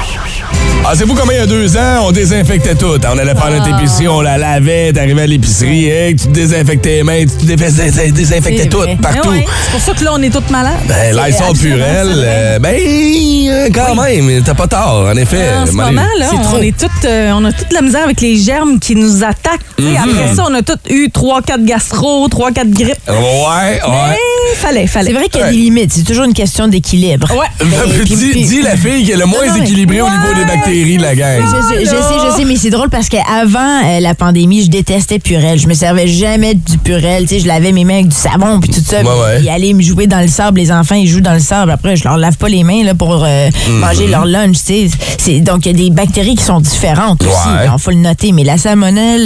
[0.83, 2.97] Ah, c'est vous comme il y a deux ans, on désinfectait tout.
[3.07, 6.95] On allait faire notre épicerie, on la lavait, t'arrivais à l'épicerie, hey, tu te désinfectais
[6.97, 8.97] les mains, tu te dé- désinfectais C'est tout, vrai.
[8.99, 9.29] partout.
[9.29, 10.73] Ouais, c'est pour ça que là, on est toutes malades.
[10.87, 15.49] Ben, Lysol Purel, euh, ben, euh, quand même, t'as pas tort, en effet.
[15.55, 16.57] En ce moment, là, on, trop.
[16.57, 19.61] est toutes, euh, on a toute la misère avec les germes qui nous attaquent.
[19.79, 22.97] Après ça, on a toutes eu 3-4 gastro, 3-4 grippes.
[23.07, 24.17] Ouais, ouais.
[24.49, 25.11] Mais fallait, fallait.
[25.11, 25.51] C'est vrai qu'il y a Ouais.
[25.51, 25.93] des limites.
[25.93, 27.27] C'est toujours une question d'équilibre.
[27.31, 27.45] Ouais.
[27.59, 27.67] Ben,
[28.03, 30.09] puis- dis, puis- dis la fille qui est le moins Non, non, mais- équilibrée au
[30.09, 31.41] niveau les bactéries de la gang.
[31.41, 31.95] Je, je- je sais,
[32.29, 35.59] je sais, mais c'est drôle parce qu'avant euh, la pandémie, je détestais Purel.
[35.59, 37.23] Je me servais jamais du Purel.
[37.23, 39.01] Tu sais, je lavais mes mains avec du savon puis tout ça.
[39.01, 39.39] Ouais, ouais.
[39.39, 40.59] Puis aller me jouer dans le sable.
[40.59, 41.71] Les enfants, ils jouent dans le sable.
[41.71, 43.79] Après, je leur lave pas les mains là, pour euh, Mhm.
[43.79, 44.57] manger leur lunch.
[44.57, 44.97] Tu sais.
[45.17, 47.31] C'est- Donc, il y a des bactéries qui sont différentes aussi.
[47.73, 48.31] Il faut le noter.
[48.31, 49.25] Mais la salmonelle,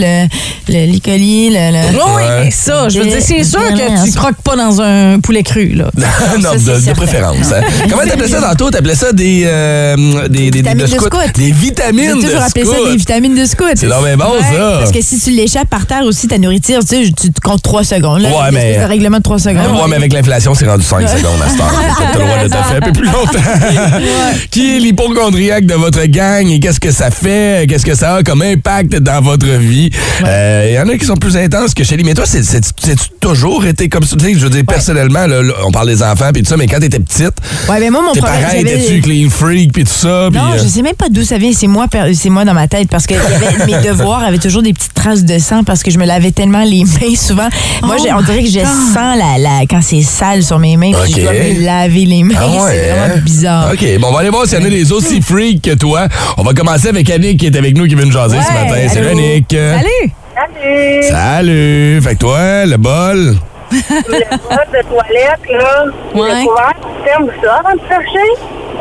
[0.70, 1.00] le, le l'E.
[1.04, 1.56] coli, le...
[1.72, 2.46] le- Oui, Ouais.
[2.46, 5.74] mais ça, je veux dire, c'est sûr que tu croques pas dans un poulet cru,
[5.76, 5.90] là.
[6.42, 7.52] non, Ça, de, préférence.
[7.52, 7.62] hein.
[7.90, 8.70] Comment t'appelais ça tantôt?
[8.72, 9.96] T'appelais ça des, euh,
[10.30, 11.10] des, des, des, de scouts.
[11.34, 13.66] Des vitamines de toujours appelé ça des vitamines de scout.
[13.76, 14.78] C'est donc bien bon, ça.
[14.80, 17.62] Parce que si tu l'échappes par terre aussi, ta nourriture, tu sais, tu te comptes
[17.62, 18.22] 3 secondes.
[18.22, 19.58] Là, Ouais, mais- de règlement de 3 secondes.
[19.76, 21.74] Ouais, mais avec l'inflation, c'est rendu 5 secondes à cette heure.
[22.14, 23.40] T'as le droit de te faire un peu plus longtemps.
[24.52, 27.68] Qui est l'hypochondriaque de votre gang et qu'est-ce que ça fait?
[27.70, 29.90] Qu'est-ce que ça a comme impact dans votre vie?
[30.26, 32.04] Euh, Il y en a qui sont plus intenses que Shelly.
[32.04, 34.16] Mais toi, c'est- c'est- c'est-tu toujours été comme ça?
[34.18, 36.58] Tu sais, je veux dire, personnellement, là, là, on parle des enfants puis tout ça,
[36.58, 37.34] mais quand t'étais petite,
[37.70, 40.28] Ouais, mais moi, mon tes problème, parents j'avais- étaient-tu clean freak puis tout ça?
[40.32, 41.52] puis, Non, euh, je sais même pas d'où ça vient.
[41.54, 44.38] C'est moi, c'est moi dans ma tête parce que il y avait- mes devoirs avaient
[44.38, 47.48] toujours des petites traces de sang parce que je me lavais tellement les mains souvent.
[47.84, 50.78] Moi, Oh j'ai- on dirait que je sens la, la- quand c'est sale sur mes
[50.78, 52.36] mains puis je dois me laver les mains.
[52.38, 53.22] Ah ouais, c'est vraiment hein?
[53.24, 53.70] bizarre.
[53.74, 56.08] OK, bon, on va aller voir s'il y en a des aussi freaks que toi.
[56.38, 58.88] On va commencer avec Annick qui est avec nous, qui vient nous jaser ce matin.
[58.90, 59.18] Salut allô.
[59.20, 59.46] Annick.
[59.52, 60.12] Salut!
[60.36, 61.04] Salut!
[61.10, 62.02] Salut.
[62.02, 63.36] Fait que toi, le bol?
[63.72, 66.42] Le boss de toilette, là, Ouais.
[66.42, 68.30] le couvert, tu fermes ça avant de chercher?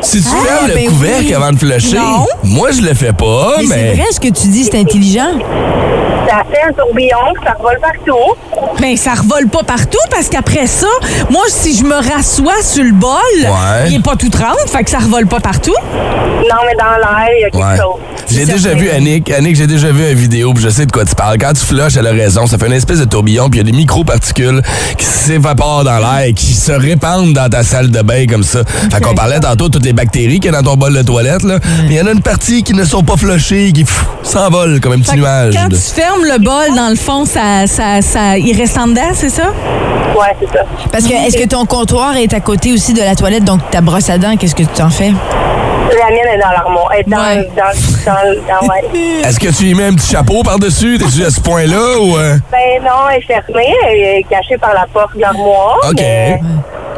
[0.01, 1.35] Si tu Ah, fermes le ben couvercle oui.
[1.35, 2.27] avant de flusher, Non.
[2.43, 5.39] moi je le fais pas, Mais c'est vrai ce que tu dis, c'est intelligent.
[6.29, 8.73] Ça fait un tourbillon, ça vole partout.
[8.81, 10.87] Mais ça revole pas partout parce qu'après ça,
[11.31, 13.89] moi, si je me rassois sur le bol, Ouais.
[13.89, 15.75] il est pas tout trempe, fait que ça revole pas partout.
[15.93, 17.77] Non, mais dans l'air, il y a quelque Ouais.
[17.77, 18.01] chose.
[18.31, 19.31] J'ai déjà vu Annick.
[19.31, 21.37] Annick, j'ai déjà vu une vidéo, puis je sais de quoi tu parles.
[21.39, 22.47] Quand tu flushes, elle a raison.
[22.47, 24.61] Ça fait une espèce de tourbillon, puis il y a des microparticules
[24.99, 28.61] qui s'évaporent dans l'air et qui se répandent dans ta salle de bain comme ça.
[28.93, 31.03] Fait qu'on parlait tantôt de toutes les bactéries qu'il y a dans ton bol de
[31.03, 31.59] toilette, là.
[31.87, 33.85] Mais il y en a une partie qui ne sont pas flushées, qui
[34.23, 35.55] s'envolent comme un petit nuage.
[35.55, 38.87] quand de- tu fermes le bol, dans le fond, ça, ça, ça, il reste en
[38.89, 39.49] dedans, c'est ça?
[40.19, 40.65] Ouais, c'est ça.
[40.91, 43.81] Parce que est-ce que ton comptoir est à côté aussi de la toilette, donc ta
[43.83, 45.13] brosse à dents, qu'est-ce que tu t'en fais?
[45.99, 46.89] La mienne est dans l'armoire.
[46.95, 47.49] Elle est dans, Ouais.
[47.57, 49.23] dans, dans, dans, ouais.
[49.29, 50.99] Est-ce que tu y mets un petit chapeau par-dessus?
[50.99, 52.17] T'es-tu à ce point-là ou.
[52.17, 52.37] euh?
[52.51, 55.77] Ben non, elle est fermée, elle est cachée par la porte de l'armoire.
[55.89, 55.95] OK.
[55.99, 56.41] Mais,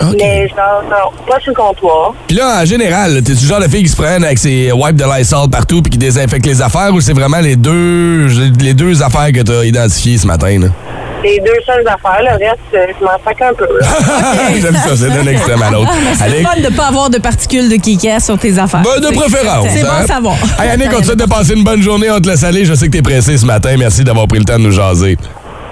[0.02, 0.16] OK.
[0.18, 2.12] mais genre, non, pas sur le comptoir.
[2.26, 4.96] Puis là, en général, t'es-tu le genre de fille qui se prennent avec ses wipes
[4.96, 8.26] de Lysol partout puis qui désinfecte les affaires ou c'est vraiment les deux
[8.60, 10.58] les deux affaires que t'as identifiées ce matin?
[10.60, 10.68] Là?
[11.24, 13.66] Les deux seules affaires, le reste, euh, je m'en sac un peu.
[14.60, 15.90] J'aime ça, c'est d'un extrême à l'autre.
[16.16, 16.38] C'est Allez.
[16.40, 18.82] le fun de pas avoir de particules de kika sur tes affaires.
[18.82, 19.66] Ben, de C'est- préférence.
[19.74, 20.04] C'est bon hein?
[20.04, 20.36] à savoir.
[20.60, 22.10] Hey, Annick, on te souhaite de passer une bonne journée.
[22.10, 22.64] On te laisse aller.
[22.64, 23.74] Je sais que t'es pressé ce matin.
[23.78, 25.16] Merci d'avoir pris le temps de nous jaser.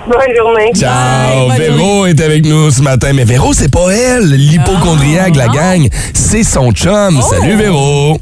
[0.07, 0.71] Bonne journée.
[0.75, 1.49] Ciao!
[1.57, 3.13] Véro est avec nous ce matin.
[3.15, 5.89] Mais Véro, c'est pas elle, l'hypochondriaque, la gang.
[6.13, 7.21] C'est son chum.
[7.23, 8.19] Salut, Véro.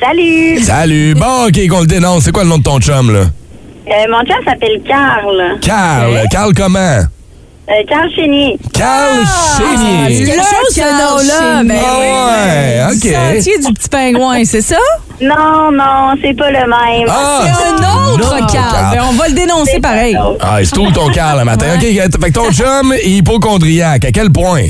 [0.00, 0.60] Salut!
[0.60, 1.14] Salut.
[1.14, 2.24] Bon, OK, qu'on le dénonce.
[2.24, 3.20] C'est quoi le nom de ton chum, là?
[3.20, 5.58] Euh, mon chum s'appelle Carl.
[5.60, 6.22] Carl.
[6.30, 7.00] Carl comment?
[7.70, 8.58] Euh, Carl Chénier.
[8.72, 9.20] Carl
[9.56, 10.24] C'est Chénier.
[10.24, 11.62] quelque Le chose, ce nom-là.
[11.64, 13.14] Ben Ah ouais, Du OK.
[13.14, 14.76] sentier du petit pingouin, c'est ça?
[15.20, 17.08] Non, non, c'est pas le même.
[17.08, 17.42] Ah!
[17.44, 18.94] C'est un autre Non, Carl.
[18.96, 20.16] Ben, on va le dénoncer pareil.
[20.40, 21.66] Ah, il se trouve ton Carl le matin.
[21.76, 24.04] OK, fait que ton chum est hypochondriaque.
[24.04, 24.62] À quel point?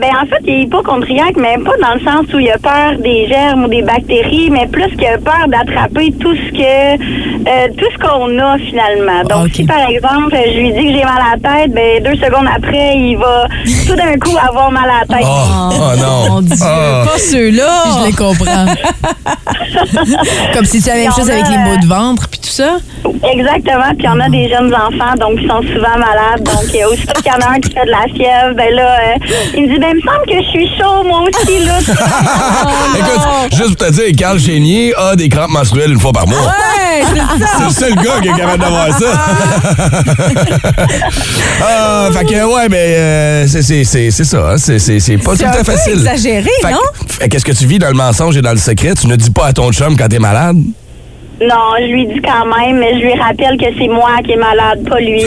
[0.00, 2.98] Ben, en fait, il est hypochondriaque, mais pas dans le sens où il a peur
[2.98, 7.68] des germes ou des bactéries, mais plus qu'il a peur d'attraper tout ce que, euh,
[7.76, 9.22] tout ce qu'on a finalement.
[9.28, 9.52] Donc, Ok.
[9.54, 12.48] si par exemple, je lui dis que j'ai mal à la tête, ben, deux secondes
[12.54, 13.46] après, il va
[13.86, 15.26] tout d'un coup avoir mal à la tête.
[15.28, 16.34] Oh, oh non.
[16.34, 17.04] Mon Dieu, Ah.
[17.06, 17.84] pas ceux-là.
[18.00, 18.66] Je les comprends.
[20.54, 22.48] Comme si tu avais la même chose a, avec les maux de ventre puis tout
[22.48, 22.76] ça?
[23.32, 23.94] Exactement.
[23.98, 26.42] Puis on a des jeunes enfants, donc ils sont souvent malades.
[26.44, 29.18] Donc, aussitôt qu'il y en a un qui fait de la fièvre, ben là, euh,
[29.56, 31.78] il me dit, ben, il me semble que je suis chaud, moi aussi, là.
[32.98, 36.38] Écoute, juste pour te dire, Carl Chénier a des crampes menstruelles une fois par mois.
[36.38, 37.46] Ouais, c'est ça.
[37.58, 39.06] C'est le seul gars qui est capable d'avoir ça.
[41.62, 44.52] ah, fait que, ouais, mais euh, c'est- c'est c'est- c'est ça.
[44.52, 44.56] hein.
[44.58, 45.92] C'est c'est- c'est pas tout C'est à fait facile.
[45.94, 47.28] exagéré, Fait que- non?
[47.30, 48.94] Qu'est-ce que tu vis dans le mensonge et dans le secret?
[49.00, 50.56] Tu ne dis pas à ton chum quand t'es malade?
[51.48, 54.36] Non, je lui dis quand même, mais je lui rappelle que c'est moi qui est
[54.36, 55.20] malade, pas lui.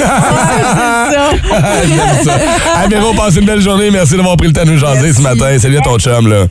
[1.87, 2.37] J'aime ça.
[2.81, 3.91] Hey, Véro, passe une belle journée.
[3.91, 5.57] Merci d'avoir pris le temps de nous jaser ce matin.
[5.59, 6.45] Salut à ton chum, là.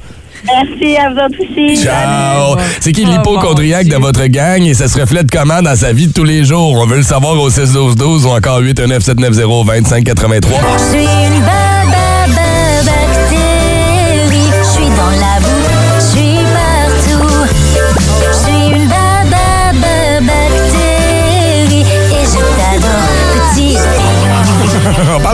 [0.47, 1.83] Merci à vous autres aussi.
[1.83, 2.57] Ciao!
[2.81, 6.13] C'est qui l'hypochondriaque de votre gang et ça se reflète comment dans sa vie de
[6.13, 6.75] tous les jours?
[6.75, 10.47] On veut le savoir au 6-12-12 ou encore 819-790-2583.
[10.79, 12.06] Je suis une bababa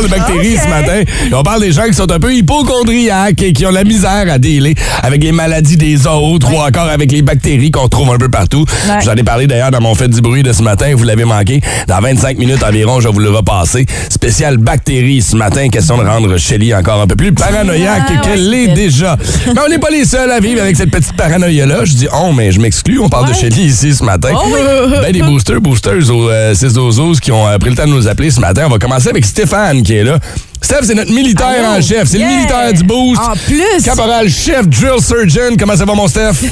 [0.09, 1.01] parle de bactéries ce matin.
[1.31, 4.27] Et on parle des gens qui sont un peu hypochondriaques et qui ont la misère
[4.31, 8.19] à dealer avec les maladies des autres ou encore avec les bactéries qu'on trouve un
[8.19, 8.65] peu partout.
[8.89, 9.01] Ouais.
[9.05, 10.93] J'en ai parlé d'ailleurs dans mon fait du bruit de ce matin.
[10.95, 11.61] Vous l'avez manqué.
[11.89, 13.87] Dans 25 minutes environ, je vous le repasser.
[14.09, 15.69] Spécial bactéries ce matin.
[15.69, 19.17] Question de rendre Shelly encore un peu plus paranoïaque Ah, qu'elle l'est déjà.
[19.47, 21.85] Mais on n'est pas les seuls à vivre avec cette petite paranoïa-là.
[21.85, 22.99] Je dis on, mais je m'exclus.
[23.01, 24.31] On parle de Shelly ici ce matin.
[24.35, 24.61] Oh oui.
[25.03, 27.91] Ben, des boosters, boosters au euh, 6 12 qui ont euh, pris le temps de
[27.93, 28.65] nous appeler ce matin.
[28.67, 30.19] On va commencer avec Stéphane qui est là.
[30.61, 31.79] Steph, c'est notre militaire Allô?
[31.79, 32.05] en chef.
[32.05, 32.29] C'est Yeah.
[32.29, 33.21] le militaire du boost.
[33.21, 33.83] En plus.
[33.85, 35.57] Caporal chef drill surgeon.
[35.59, 36.33] Comment ça va, mon Steph?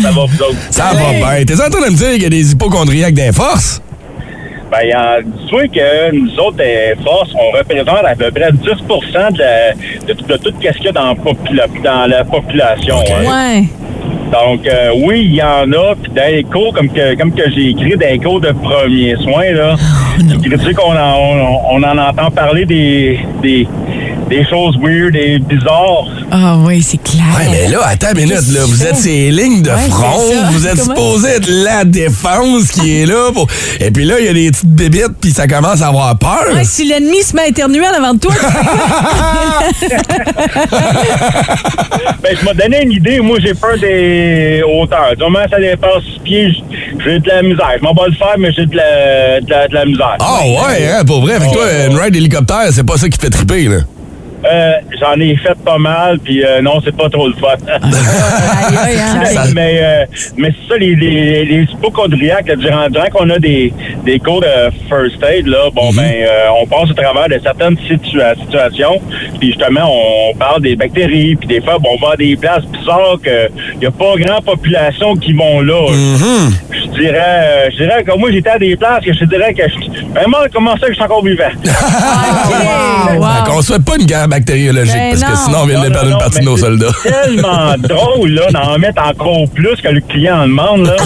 [0.00, 0.56] Ça va, vous autres?
[0.70, 1.44] Ça va bien.
[1.44, 3.80] T'es en train de me dire qu'il y a des hypochondriaques d'un force?
[4.70, 8.50] Ben, il y a, dis-toi que nous autres, euh, Force, on représente à peu près
[8.52, 9.74] 10 de, la,
[10.06, 12.96] de, tout- de tout ce qu'il y a dans, la popula- dans la population.
[13.00, 13.58] hein.
[13.58, 13.64] Ouais.
[14.32, 15.94] Donc, euh, oui, il y en a.
[15.94, 19.76] Puis les cours, comme que, comme que j'ai écrit, les cours de premiers soins, là,
[20.20, 23.66] Oh, qu'on en, on, on en entend parler des, des,
[24.32, 26.06] des choses weird et bizarres.
[26.30, 27.24] Ah oui, c'est clair.
[27.36, 28.60] Ouais, mais là, attends une minute, là.
[28.66, 30.18] Vous êtes ces lignes de Ouais, front.
[30.50, 30.94] Vous êtes Comment?
[30.94, 33.30] supposé être la défense qui est là.
[33.32, 33.46] Pour...
[33.80, 36.46] Et puis là, il y a des petites bébites, puis ça commence à avoir peur.
[36.54, 38.32] Ouais, si l'ennemi se met à éternuer en avant de toi,
[42.22, 43.20] Ben, je m'ai donné une idée.
[43.20, 45.14] Moi, j'ai peur des hauteurs.
[45.16, 46.52] Du moment que ça dépasse six pieds,
[47.04, 47.70] j'ai de la misère.
[47.78, 50.16] Je m'en bats le faire, mais j'ai de la, de, la, de la misère.
[50.20, 51.38] Ah ouais, hein, pour vrai.
[51.40, 53.78] Fait que toi, une ride hélicoptère, c'est pas ça qui fait triper, là.
[54.44, 57.48] Euh, J'en ai fait pas mal, puis euh, non, c'est pas trop le fun.
[58.72, 59.24] Hein.
[59.24, 60.04] Ça- mais euh,
[60.36, 63.72] mais c'est ça, les, les, les hypochondriaques, là, durant, durant qu'on a des,
[64.04, 64.46] des cours de
[64.88, 69.00] first aid, là, bon, ben, euh, on passe au travers de certaines situa- situations,
[69.38, 69.88] puis justement,
[70.30, 73.48] on parle des bactéries, puis des fois, bon, on va à des places bizarres que
[73.82, 75.86] y a pas grand population qui vont là.
[76.72, 79.62] Je dirais, euh, je dirais que moi, j'étais à des places que je dirais que
[79.68, 81.44] je, vraiment, comment ça que je suis encore vivant?
[83.12, 83.26] Wow, wow.
[83.44, 85.44] Fait qu'on souhaite pas une guerre bactériologique, Ben parce que non.
[85.46, 86.86] sinon, on vient de Non, une partie de nos c'est soldats.
[87.02, 90.96] tellement drôle, là, d'en mettre encore plus que le client en demande, là.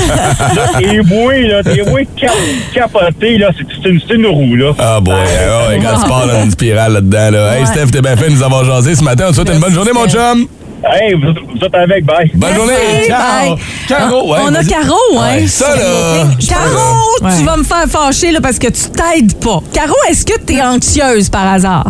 [0.54, 2.32] là t'es boué, là, t'es boué cap
[2.74, 3.50] capoté, là.
[3.56, 4.72] C'est c'est une, c'est une roue, là.
[4.78, 7.54] Ah boy, ah ouais, quand tu pars dans une spirale là-dedans, là.
[7.54, 7.66] Hey, Ouais.
[7.66, 9.24] Steph, t'es bien fait de nous avoir jasé ce matin.
[9.28, 10.46] On te souhaite une bonne journée, mon chum.
[10.84, 12.30] Hey, vous, vous êtes avec, bye.
[12.34, 12.74] Bonne journée.
[13.08, 13.18] Ciao.
[13.18, 13.64] bye.
[13.88, 14.38] Caro, ouais.
[14.44, 14.62] On a.
[14.62, 15.36] Caro, hein?
[15.38, 16.26] Ouais, ça, là.
[16.48, 17.30] Caro, Ouais.
[17.38, 19.60] tu vas me faire fâcher là, parce que tu t'aides pas.
[19.72, 21.86] Caro, est-ce que tu es anxieuse par hasard?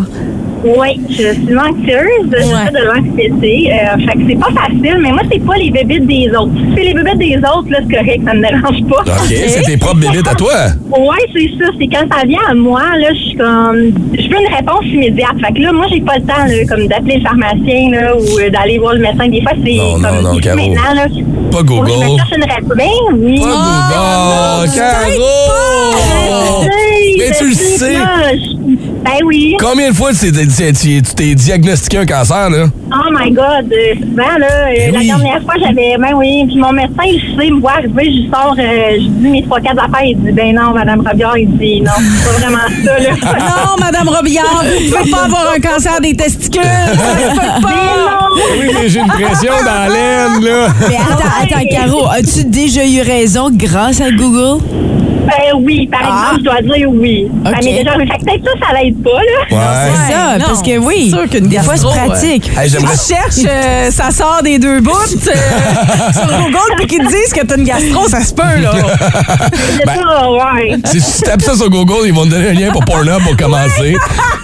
[0.63, 2.65] Oui, je suis anxieuse, je Ouais.
[2.65, 3.71] fais de l'anxiété.
[3.71, 6.51] Euh, fait que c'est pas facile, mais moi, c'est pas les bébites des autres.
[6.57, 9.01] Si c'est les bébites des autres, là, c'est correct, ça me dérange pas.
[9.01, 10.53] OK, c'est tes propres bébites à toi?
[10.89, 11.69] Ouais, c'est ça.
[11.79, 13.91] C'est quand ça vient à moi, là, je suis comme.
[14.17, 15.35] Je veux une réponse immédiate.
[15.45, 18.39] Fait que là, moi, j'ai pas le temps, là, comme d'appeler le pharmacien, là, ou
[18.39, 19.27] euh, d'aller voir le médecin.
[19.29, 20.21] Des fois, c'est Non, non, comme.
[20.33, 20.57] non, Caro.
[20.57, 21.05] maintenant, là.
[21.51, 22.17] Pas que je me Google.
[22.17, 22.77] cherche une réponse.
[22.77, 23.39] Ben oui.
[23.39, 24.75] Pas Oh, Google.
[24.75, 26.63] Caro!
[27.19, 27.95] Mais tu le sais
[29.03, 29.55] Ben oui.
[29.59, 32.65] Combien de fois tu t'es- diagnostiqué un cancer, là?
[32.91, 35.07] Oh my God, euh, souvent, là, euh, Ben la oui.
[35.07, 38.29] dernière fois, j'avais, ben oui, puis mon médecin, il sait, il me voit arriver, je
[38.31, 41.57] sors, euh, je dis mes trois, quatre affaires, il dit, ben non, Madame Robillard, il
[41.57, 43.37] dit, non, c'est pas vraiment ça, là.
[43.39, 46.61] Non, Madame Robillard, vous pouvez pas avoir un cancer des testicules.
[46.63, 47.69] Ça se peut Mais pas.
[47.69, 48.41] non!
[48.59, 50.67] Oui, mais j'ai une pression dans l'aine, là.
[50.87, 54.63] Mais attends, attends, Caro, as-tu déjà eu raison grâce à Google?
[55.27, 56.07] Ben oui, par Ah.
[56.07, 57.27] exemple, je dois dire oui.
[57.45, 57.51] Ok.
[57.53, 58.09] Ça m'est déjà arrivé.
[58.11, 59.57] Fait que peut-être ça, ça l'aide pas, là.
[59.57, 59.91] Ouais.
[60.07, 62.51] C'est ça, non, parce que oui, c'est sûr qu'une des fois, c'est gastro, pratique.
[62.57, 62.71] Hey.
[62.71, 67.33] Tu cherches, euh, ça sort des deux bouts euh, sur Google puis qu'ils te disent
[67.33, 68.71] que t'as une gastro, ça se peut, là.
[69.77, 70.77] C'est Ben- ça, ouais.
[70.85, 73.37] Si tu tapes ça sur Google, ils vont te donner un lien pour Pornhub pour
[73.37, 73.95] commencer.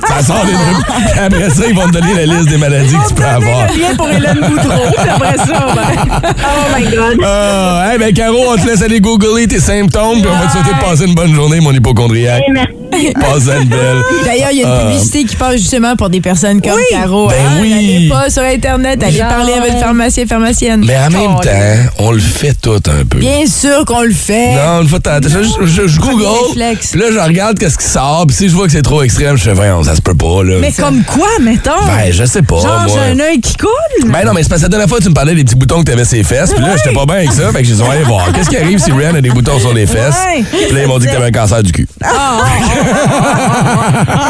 [0.07, 1.17] Ça sort des trucs.
[1.17, 3.67] Après ça, ils vont te donner la liste des maladies que tu peux avoir.
[3.73, 6.31] le lien pour Hélène Boudreau, puis après ça, ben...
[6.43, 7.19] Oh my God.
[7.25, 10.51] Ah, hey, ben Caro, on te laisse aller googler tes symptômes, puis on va te
[10.51, 12.43] souhaiter de passer une bonne journée, mon hypochondriaque.
[12.51, 12.73] Merci.
[13.19, 13.97] Passe une belle.
[14.25, 14.85] D'ailleurs, il y a une Ah.
[14.91, 17.27] publicité qui passe justement pour des personnes comme Caro.
[17.27, 17.57] Ben hein.
[17.61, 17.69] oui.
[17.69, 19.27] N'allez pas sur Internet, allez Genre.
[19.27, 20.83] parler à votre pharmacien, pharmacienne.
[20.85, 23.19] Mais en même temps, on le fait tout un peu.
[23.19, 24.55] Bien sûr qu'on le fait.
[24.55, 26.23] Non, une fois, t'as- je, je, je- google,
[26.59, 26.73] là,
[27.11, 29.53] je regarde qu'est-ce qui sort, puis si je vois que c'est trop extrême, je fais,
[29.53, 30.57] voyons, ça se peut pas, là.
[30.59, 31.71] Mais comme quoi, mettons?
[31.85, 32.93] Ben, je sais pas, Genre, moi.
[32.93, 34.11] j'ai un œil qui coule?
[34.11, 35.79] Ben non, mais c'est parce que la dernière fois, tu me parlais des petits boutons
[35.79, 37.73] que t'avais sur les fesses, puis là, j'étais pas bien avec ça, fait que j'ai
[37.75, 38.31] dit, on va aller voir.
[38.33, 40.17] Qu'est-ce qui arrive si Rihanna a des boutons sur les fesses?
[40.51, 41.87] Puis là, ils m'ont dit que t'avais un cancer du cul.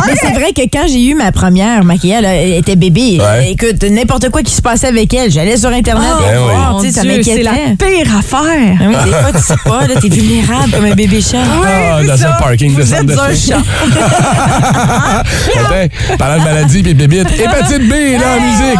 [0.07, 3.19] Mais c'est vrai que quand j'ai eu ma première maquillage, elle était bébé.
[3.19, 3.51] Ouais.
[3.51, 6.43] Écoute, n'importe quoi qui se passait avec elle, j'allais sur Internet Oh, pour Ben oui.
[6.53, 8.77] voir, ça c'est la pire affaire.
[8.79, 11.37] Ah oui, des fois, tu sais pas, là, t'es vulnérable comme un bébé chat.
[11.65, 12.35] Ah, c'est dans ça.
[12.35, 13.57] un parking de Vous centre êtes de un chat.
[15.59, 18.79] Attends, parlant de maladie puis bébite, hépatite B, là, en musique.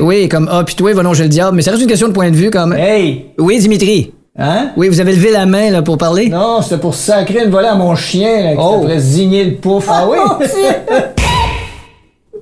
[0.00, 1.56] Oui, comme hôpitoué, va non chez le diable.
[1.56, 2.72] Mais ça reste une question de point de vue, comme.
[2.72, 3.26] Hey!
[3.38, 4.12] Oui, Dimitri.
[4.38, 4.70] Hein?
[4.76, 6.28] Oui, vous avez levé la main, là, pour parler?
[6.28, 8.84] Non, c'était pour sacrer une volée à mon chien, là, qui Oh.
[8.98, 9.86] zigner le pouf.
[9.88, 10.18] Ah oui?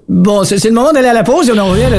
[0.09, 1.99] Bon, c'est c'est le moment d'aller à la pause et on en revient, là.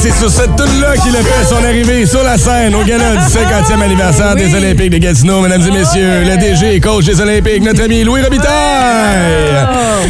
[0.00, 3.22] C'est sur cette tune-là qu'il a fait son arrivée sur la scène au gala du
[3.22, 6.24] 50e anniversaire des Olympiques de Gatineau, mesdames et messieurs.
[6.24, 8.50] Le DG et coach des Olympiques, notre ami Louis Robitaille.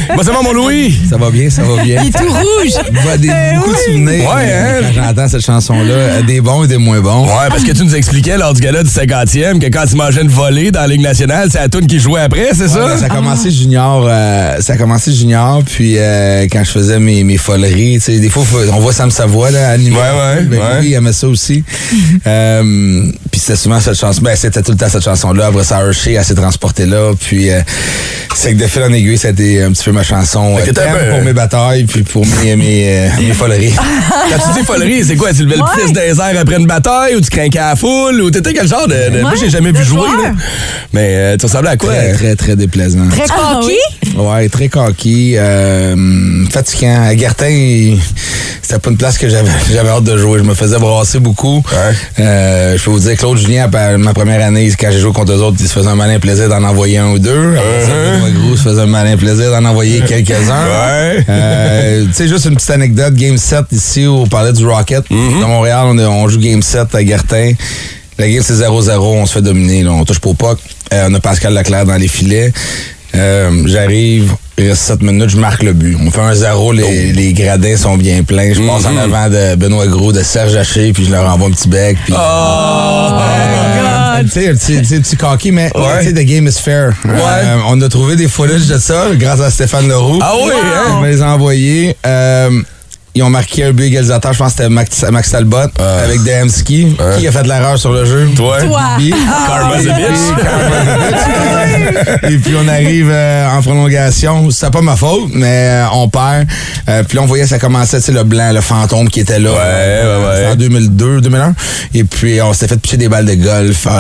[0.09, 0.99] Comment ça va, mon Louis?
[1.09, 2.03] Ça va bien, ça va bien.
[2.03, 2.73] Il est tout rouge.
[3.03, 4.81] Vois des, beaucoup de souvenirs Ouais, hein?
[4.83, 7.25] quand j'entends cette chanson-là, euh, des bons et des moins bons.
[7.27, 10.23] Ouais, parce que tu nous expliquais lors du gala du 50e que quand tu mangeais
[10.23, 12.87] une volée dans la Ligue nationale, c'est la tune qui jouait après, c'est ça?
[12.87, 16.99] Ben, ça a commencé junior, euh, ça a commencé junior, puis euh, quand je faisais
[16.99, 19.97] mes, mes foleries, tu sais, des fois, on voit Sam Savoie, là, animé.
[19.97, 20.65] Ouais, ouais, Ben ouais.
[20.81, 21.65] Oui, il aimait ça aussi.
[22.27, 25.47] euh, puis c'était souvent cette chanson, ben c'était tout le temps cette chanson-là.
[25.47, 27.61] Après ça, Hershey, elle s'est transportée là, puis euh,
[28.35, 30.57] c'est que de fil en aiguille, ça a été un petit peu ma chanson.
[30.57, 33.75] Euh, un thème peu- pour mes batailles, puis pour mes, mes, euh, mes foleries.
[34.31, 35.33] Quand tu dis folerie, c'est quoi?
[35.33, 38.21] Tu levais le fils des airs après une bataille ou tu craquais à la foule
[38.21, 39.17] ou t'étais quel genre de.
[39.17, 40.33] de- Moi, j'ai jamais vu jouer, là.
[40.93, 41.91] Mais euh, tu ressemblais à quoi?
[41.95, 43.09] Très, très, très déplaisant.
[43.11, 44.17] Très Ah, coquille.
[44.17, 47.03] Ouais, très coquille, euh, fatigant.
[47.05, 47.99] À Gertin, il-
[48.63, 49.29] c'était pas une place que
[49.73, 50.39] j'avais hâte de jouer.
[50.39, 51.63] Je me faisais brasser beaucoup.
[52.19, 55.33] Euh, je peux vous dire, Claude Julien, à ma première année, quand j'ai joué contre
[55.33, 57.55] eux autres, il se faisait un malin plaisir d'en envoyer un ou deux.
[57.57, 59.70] Après ça, Benoît Gros se faisait un malin plaisir d'en envoyer
[60.07, 60.65] quelques-uns.
[60.67, 61.25] Ouais.
[61.29, 65.05] Euh, tu sais, juste une petite anecdote, Game 7 ici, au palais du Rocket.
[65.11, 67.53] Dans Montréal, on, on joue Game 7 à Gertin.
[68.19, 70.59] La game, c'est 0-0, on se fait dominer, là, on touche pas au puck.
[70.93, 72.53] Euh, on a Pascal Leclerc dans les filets.
[73.15, 75.97] Euh, J'arrive, il reste 7 minutes, je marque le but.
[76.01, 78.53] On fait un 0, les, les gradins sont bien pleins.
[78.53, 81.53] Je passe en avant de Benoît Gros, de Serge Haché, puis je leur envoie un
[81.53, 81.97] petit bec.
[82.05, 82.15] Puis,
[84.23, 86.53] Tu sais, un petit, tu sais, un petit coquille, mais tu sais, the game is
[86.63, 86.93] fair.
[87.07, 90.19] Euh, on a trouvé des footages de ça grâce à Stéphane Leroux.
[90.21, 90.93] Ah oui, hein?
[90.97, 91.97] On me les a envoyés.
[92.07, 92.51] Euh,
[93.15, 96.97] ils ont marqué un but égalisateur, je pense que c'était Max, Max Talbot avec Demski.
[97.19, 98.29] Qui a fait de l'erreur sur le jeu?
[98.37, 98.63] Toi?
[98.63, 98.81] Toi.
[98.99, 99.13] Lui.
[99.47, 100.19] Karma's a bitch.
[102.31, 104.51] Et puis on arrive euh, en prolongation.
[104.51, 106.47] C'était pas ma faute, mais euh, on perd.
[106.89, 109.39] Euh, puis là, on voyait ça commençait, tu sais, le blanc, le fantôme qui était
[109.39, 109.51] là.
[109.51, 110.35] Ouais, ouais, ouais.
[110.37, 111.55] C'était en 2002, 2001.
[111.95, 113.87] Et puis on s'était fait picher des balles de golf.
[113.87, 113.91] Euh,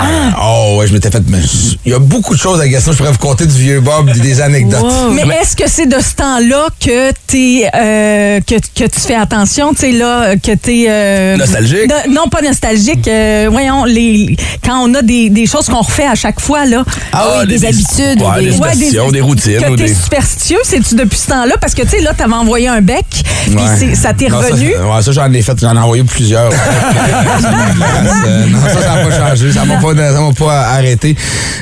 [0.42, 1.22] Oh ouais, je m'étais fait...
[1.28, 1.38] mais
[1.84, 2.92] Il y a beaucoup de choses à Gaston.
[2.92, 4.92] Je pourrais vous conter du vieux Bob, des, des anecdotes.
[5.12, 9.72] Mais est-ce que c'est de ce temps-là que t'es euh, que, que tu fais attention,
[9.74, 11.92] tu sais là, que t'es euh, Nostalgique?
[12.10, 13.06] non, pas nostalgique.
[13.08, 16.84] euh, voyons, les quand on a des, des choses qu'on refait à chaque fois là.
[17.12, 19.60] Ah, des habitudes, Ouais, des des- superstitions, des routines.
[19.62, 21.54] Que t'es superstitieux, c'est-tu depuis ce temps-là?
[21.60, 23.04] Parce que, tu sais, là, t'avais envoyé un bec,
[23.46, 23.94] puis Ouais.
[23.94, 24.72] ça t'est Non, ça, revenu.
[24.72, 26.50] ça, ouais, ça, j'en ai fait, j'en ai envoyé plusieurs.
[26.50, 29.52] Euh, non, ça, ça n'a pas changé.
[29.52, 31.16] Ça m'a pas, ça pas arrêté.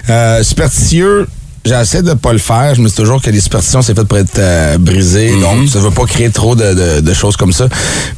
[0.08, 1.26] Euh, superstitieux,
[1.64, 2.74] j'essaie de pas le faire.
[2.74, 5.32] Je me dis toujours que les superstitions, c'est fait pour être euh, brisé.
[5.40, 7.68] Donc, ça veut pas créer trop de, de- de choses comme ça.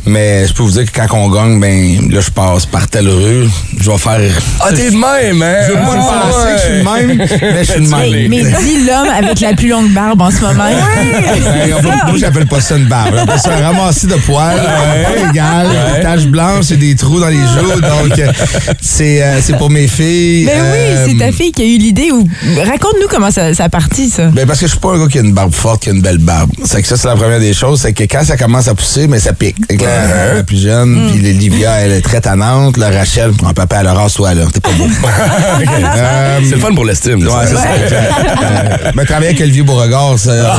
[0.07, 3.09] Mais je peux vous dire que quand on gagne, ben là, je passe par telle
[3.09, 3.49] rue.
[3.79, 4.21] Je vais faire.
[4.61, 5.57] Ah, t'es de même, hein?
[5.67, 7.89] Je veux pas le Ah, penser que je suis de même, mais je suis de
[7.91, 8.31] Mais, même.
[8.31, 10.65] mais dis l'homme avec la plus longue barbe en ce moment.
[10.65, 13.15] Ben, on peut- moi, j'appelle pas ça une barbe.
[13.17, 14.57] J'appelle ça un ramassis de poils.
[14.61, 15.69] Pas égal.
[15.97, 17.81] Des taches blanches et des trous dans les joues.
[17.81, 18.33] Donc, euh,
[18.81, 20.47] c'est euh, c'est pour mes filles.
[20.47, 20.73] Ben Euh,
[21.07, 22.11] oui, c'est ta fille qui a eu l'idée.
[22.13, 22.27] Ou...
[22.67, 24.27] Raconte-nous comment ça, ça a parti, ça.
[24.27, 25.93] Ben parce que je suis pas un gars qui a une barbe forte, qui a
[25.93, 26.51] une belle barbe.
[26.65, 27.81] C'est que ça, c'est la première des choses.
[27.81, 29.57] C'est que quand ça commence à pousser, mais ça pique.
[29.69, 32.77] Fait que la, la plus jeune, puis l'Olivia, elle est très tannante.
[32.77, 34.45] La Rachel, mon papa, elle rase toi là.
[34.53, 34.87] T'es pas beau.
[36.01, 37.23] Euh, C'est le fun pour l'estime.
[37.27, 37.65] Ouais, c'est ça.
[37.69, 40.31] Euh, ben, travailler avec Olivier Beauregard, ça,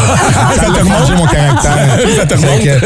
[0.55, 1.99] ça mon caractère.
[2.17, 2.59] Ça te remonte.
[2.61, 2.86] Fait que,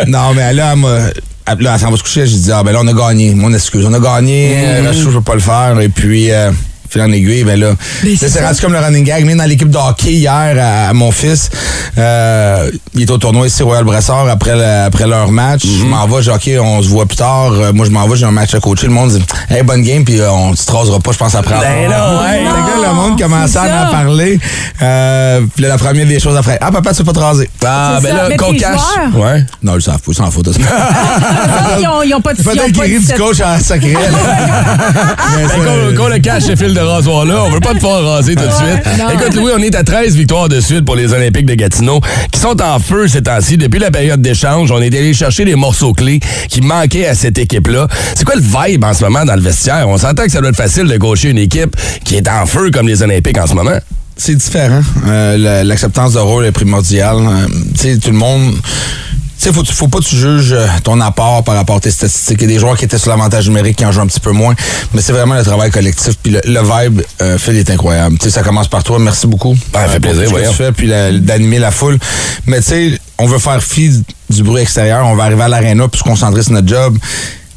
[0.00, 2.26] euh, non, mais là, elle- là, elle s'en va se coucher.
[2.26, 3.34] J'ai dit, ah, ben là, on a gagné.
[3.34, 3.84] Mon excuse.
[3.86, 4.54] On a gagné.
[4.56, 5.78] Euh, Rachel, je veux pas le faire.
[5.80, 6.50] Et puis, euh,
[6.92, 7.74] fil en aiguille, ben là, là,
[8.18, 9.24] c'est c'est rendu comme le running gag.
[9.24, 11.50] Même dans l'équipe de hockey hier, à, à mon fils,
[11.98, 15.62] euh, il est au tournoi ici Royal Brassard après, le- après leur match.
[15.64, 17.52] Je m'en vais, j'ai OK, on se voit plus tard.
[17.52, 18.86] Euh, moi, je m'en vais, j'ai un match à coacher.
[18.86, 21.54] Le monde dit, hey, bonne game, puis euh, on se rasera pas, je pense, après.
[21.60, 22.44] Ben non, ouais.
[22.44, 24.38] Là, le monde commençait à en parler.
[24.82, 27.50] Euh, puis là, la première des choses après, ah, papa, tu veux pas te raser?
[27.64, 28.22] Ah, C'est ben ça.
[28.22, 28.80] là, Mais qu'on cache.
[29.14, 29.44] Ouais.
[29.62, 30.58] Non, ils savent pas, ils s'en foutent de ça.
[31.80, 33.94] Ils ont, ils ont pas de Peut-être du coach en sacré.
[35.36, 37.44] Mais ça, Ben, qu'on le cache, ce fil de rasoir-là.
[37.46, 38.98] On veut pas te faire raser tout de suite.
[38.98, 39.10] non.
[39.14, 42.40] Écoute, Louis, on est à 13 victoires de suite pour les Olympiques de Gatineau, qui
[42.40, 43.56] sont en feu ces temps-ci.
[43.56, 47.38] Depuis la période d'échange, on est allé chercher les morceaux clés qui manquaient à cette
[47.38, 47.88] équipe-là.
[48.14, 49.88] C'est quoi le vibe en ce moment dans le vestiaire?
[49.88, 52.70] On s'entend que ça doit être facile de gaucher une équipe qui est en feu
[52.70, 53.78] comme les Olympiques en ce moment.
[54.16, 54.80] c'est différent.
[55.08, 57.16] Euh, la- L'acceptance de rôle est primordiale.
[57.18, 58.54] Euh, tu sais, tout le monde.
[59.42, 61.90] Tu sais, faut, faut pas que tu juges euh, ton apport par rapport à tes
[61.90, 62.38] statistiques.
[62.42, 64.20] Il y a des joueurs qui étaient sur l'avantage numérique qui en jouent un petit
[64.20, 64.54] peu moins.
[64.94, 66.14] Mais c'est vraiment le travail collectif.
[66.22, 68.18] Puis le, le vibe, euh, Phil, est incroyable.
[68.18, 69.00] Tu sais, ça commence par toi.
[69.00, 69.56] Merci beaucoup.
[69.72, 70.88] Ben, ça fait euh, pour plaisir, tout ce que tu fais, puis
[71.20, 71.98] d'animer la foule.
[72.46, 73.90] Mais tu sais, on veut faire fi
[74.30, 75.04] du bruit extérieur.
[75.06, 76.96] On va arriver à l'aréna puis se concentrer sur notre job.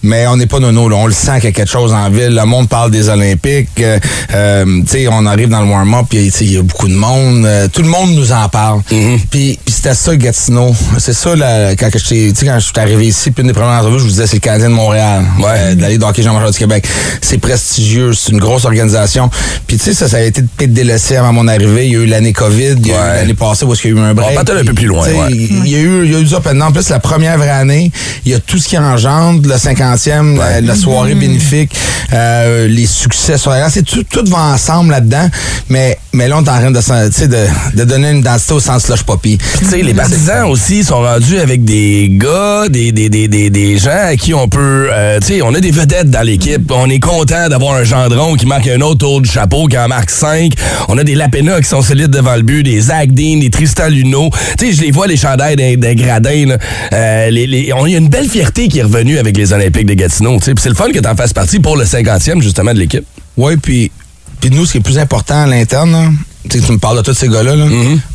[0.05, 0.97] Mais on n'est pas nono, là.
[0.97, 2.35] On le sent qu'il y a quelque chose en ville.
[2.35, 3.69] Le monde parle des Olympiques.
[3.79, 3.99] Euh,
[4.33, 6.87] euh, tu sais, on arrive dans le warm-up, puis tu sais, il y a beaucoup
[6.87, 7.45] de monde.
[7.45, 8.81] Euh, tout le monde nous en parle.
[8.91, 9.19] Mm-hmm.
[9.29, 10.75] Puis, puis c'était ça, Gatineau.
[10.99, 12.33] C'est ça, là, quand je suis
[12.77, 15.25] arrivé ici, puis une des premières entrevues, je vous disais, c'est le Canadien de Montréal.
[15.39, 15.75] Ouais.
[15.75, 16.87] de l'aller d'hockey Jean-Major du Québec.
[17.21, 19.29] C'est prestigieux, c'est une grosse organisation.
[19.65, 21.87] Puis, tu sais, ça, ça a été peut-être délaissé avant mon arrivée.
[21.87, 23.95] Il y a eu l'année COVID, il y a eu l'année passée où est-ce qu'il
[23.95, 24.37] y a eu un break.
[24.37, 25.31] On un peu plus loin, ouais.
[25.31, 26.63] il y a eu, il y a eu and down.
[26.63, 27.91] En plus, la première vraie année,
[28.25, 29.57] il y a tout ce qui engendre, le
[29.95, 31.75] 50e, la, la soirée bénéfique,
[32.13, 35.27] euh, les succès sur la tout, tout va ensemble là-dedans.
[35.69, 39.37] Mais, mais là, on est en train de, donner une identité au sens slush poppy.
[39.59, 43.77] Tu sais, les partisans aussi sont rendus avec des gars, des, des, des, des, des
[43.77, 44.89] gens à qui on peut...
[44.91, 46.71] euh, tu sais, on a des vedettes dans l'équipe.
[46.71, 49.87] On est content d'avoir un Gendron qui marque un autre tour du chapeau, qui en
[49.87, 50.53] marque cinq.
[50.87, 53.87] On a des Lapena qui sont solides devant le but, des Zach Dean, des Tristan
[53.89, 54.29] Luneau.
[54.59, 56.45] Tu sais, je les vois, les chandails des, des gradins.
[56.45, 56.57] là.
[56.93, 59.51] Euh, les, les- on, il y a une belle fierté qui est revenue avec les
[59.53, 60.37] Olympiques de Gatineau.
[60.41, 63.05] c'est le fun que tu en fasses partie pour le 50e, justement, de l'équipe.
[63.37, 63.91] Oui, puis,
[64.39, 66.15] puis nous, ce qui est plus important à l'interne,
[66.49, 67.65] tu sais, tu me parles de tous ces gars-là, là,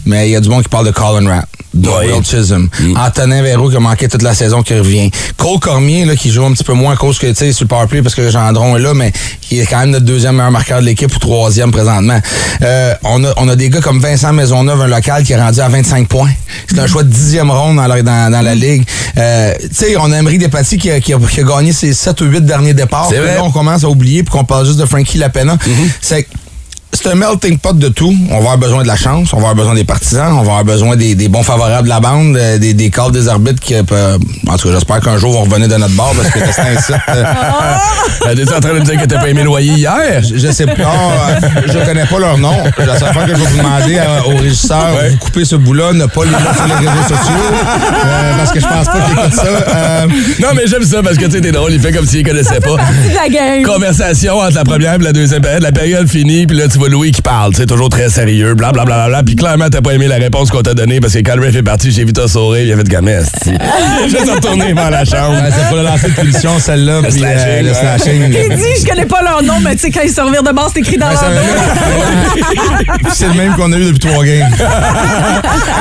[0.07, 2.13] mais il y a du monde qui parle de Colin Rapp, de Ouais.
[2.13, 6.17] Will Chisholm, Antonin Véro qui a manqué toute la saison qui revient, Cole Cormier là,
[6.17, 8.15] qui joue un petit peu moins à cause que tu sais sur le powerplay parce
[8.15, 11.15] que Gendron est là, mais qui est quand même notre deuxième meilleur marqueur de l'équipe
[11.15, 12.21] ou troisième présentement.
[12.63, 15.61] Euh, on, a, on a des gars comme Vincent Maisonneuve, un local qui est rendu
[15.61, 16.31] à 25 points.
[16.69, 18.85] C'est un choix de dixième ronde dans la, dans, dans la ligue.
[19.17, 21.93] Euh, tu sais, on a Emery Despatie qui a, qui, a, qui a gagné ses
[21.95, 23.09] 7 ou 8 derniers départs.
[23.09, 25.57] Puis là, on commence à oublier puis qu'on parle juste de Frankie Lapena.
[26.01, 26.27] C'est
[27.03, 28.15] c'est un melting pot de tout.
[28.29, 30.53] On va avoir besoin de la chance, on va avoir besoin des partisans, on va
[30.53, 33.61] avoir besoin des, des bons favorables de la bande, euh, des, des calls des arbitres
[33.61, 36.39] qui, euh, en tout cas, j'espère qu'un jour vont revenir de notre bord parce que
[36.53, 36.93] c'est ainsi.
[38.27, 40.23] Euh, T'es en train de me dire que t'as pas aimé le loyer hier?
[40.23, 42.53] Je, je sais pas, euh, je connais pas leur nom.
[42.79, 45.93] La seule fois que je vais vous demander euh, au régisseur, vous coupez ce bout-là,
[45.95, 47.45] ne pas les mettre sur les réseaux sociaux,
[48.05, 49.45] euh, parce que je pense pas qu'il écoute ça.
[49.47, 50.07] Euh,
[50.41, 52.61] Non, mais j'aime ça parce que tu sais, t'es drôle, il fait comme s'il connaissait
[52.61, 52.77] pas.
[53.09, 53.63] C'est la game.
[53.63, 55.63] Conversation entre la première et la deuxième période.
[55.63, 57.55] La période finie, puis là, tu vois Louis qui parle.
[57.57, 58.85] C'est toujours très sérieux, blablabla.
[58.85, 59.23] Bla, bla, bla.
[59.23, 61.55] Puis clairement, t'as pas aimé la réponse qu'on t'a donnée parce que quand le ref
[61.57, 63.21] est parti, j'ai vu ton sourire, il a fait de gamin.
[63.21, 63.53] esti.
[64.07, 65.33] Je vais retourner vers la chambre.
[65.43, 68.49] ouais, c'est pour le lancer de punition, celle-là, Le puis euh, slashing, le slashing.
[68.51, 70.53] Il dit, je connais pas leur nom, mais tu sais, quand ils se revirent de
[70.53, 73.11] base, c'est écrit dans Ouais, leur dos.
[73.15, 74.51] c'est le même qu'on a eu depuis trois games.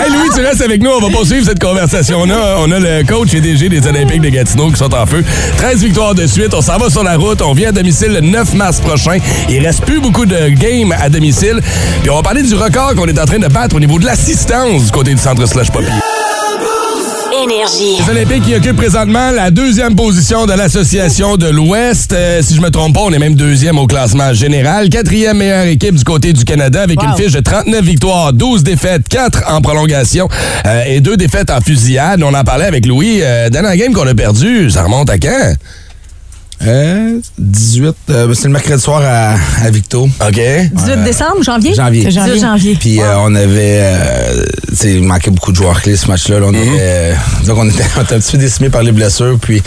[0.01, 0.89] Hey Louis, tu restes avec nous.
[0.91, 2.55] On va poursuivre cette conversation-là.
[2.59, 5.23] On a le coach et DG des Olympiques de Gatineau qui sont en feu.
[5.57, 6.53] 13 victoires de suite.
[6.53, 7.41] On s'en va sur la route.
[7.41, 9.17] On vient à domicile le 9 mars prochain.
[9.49, 11.59] Il reste plus beaucoup de games à domicile.
[12.01, 14.05] Puis on va parler du record qu'on est en train de battre au niveau de
[14.05, 15.91] l'assistance du côté du centre Slash Poppy.
[17.43, 17.97] Énergie.
[17.99, 22.11] Les Olympiques qui occupent présentement la deuxième position de l'Association de l'Ouest.
[22.11, 24.89] Euh, si je me trompe pas, on est même deuxième au classement général.
[24.89, 29.07] Quatrième meilleure équipe du côté du Canada avec une fiche de 39 victoires, 12 défaites,
[29.07, 30.27] 4 en prolongation
[30.65, 32.21] euh, et 2 défaites en fusillade.
[32.23, 33.19] On en parlait avec Louis.
[33.21, 35.53] Euh, dans la game qu'on a perdu, ça remonte à quand?
[36.65, 39.35] Euh, 18, euh, c'est le mercredi soir à,
[39.65, 40.03] à Victo.
[40.03, 40.33] OK.
[40.73, 41.73] 18 décembre, janvier?
[41.73, 42.03] Janvier.
[42.03, 42.39] C'est janvier.
[42.39, 42.75] janvier.
[42.79, 46.39] Puis euh, on avait, euh, tu sais, il manquait beaucoup de joueurs clés ce match-là.
[46.39, 46.47] là.
[46.47, 47.13] On avait, euh,
[47.47, 49.37] donc on était, on était un petit peu décimés par les blessures.
[49.41, 49.61] Puis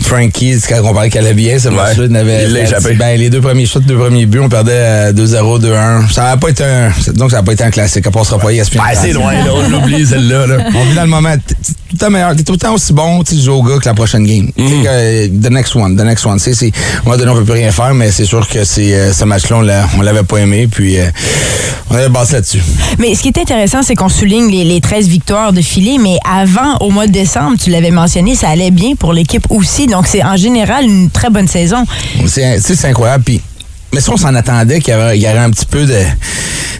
[0.00, 2.94] Frankie, quand on parlait qu'elle allait bien, ce match-là, il avait, il l'a échappé.
[2.94, 6.12] Ben, les deux premiers shots, deux premiers buts, on perdait euh, 2-0, 2-1.
[6.12, 8.02] Ça n'a pas été un, donc ça n'a pas été un classique.
[8.06, 8.78] Elle passera pas ESPN.
[8.78, 9.50] Ben, c'est loin, là.
[9.54, 10.46] On l'oublie, celle-là.
[10.48, 10.56] Là.
[10.74, 11.34] On vit dans le moment.
[11.46, 12.34] T'es tout le temps meilleur.
[12.34, 14.50] T'es tout le temps aussi bon, tu sais, jouer au gars que la prochaine game.
[14.56, 16.72] Que, the next one, the next sais, c'est,
[17.06, 19.24] à un donné, on peut plus rien faire, mais c'est sûr que c'est, euh, ce
[19.24, 21.06] match-là, on, on l'avait pas aimé, puis euh,
[21.90, 22.62] on avait basé là-dessus.
[22.98, 26.18] Mais ce qui est intéressant, c'est qu'on souligne les, les 13 victoires de filet, mais
[26.28, 29.86] avant, au mois de décembre, tu l'avais mentionné, ça allait bien pour l'équipe aussi.
[29.86, 31.84] Donc, c'est en général une très bonne saison.
[32.26, 33.24] C'est, c'est incroyable.
[33.24, 33.40] Puis
[33.94, 36.02] Mais ça, on s'en attendait qu'il y, y aurait un petit peu de,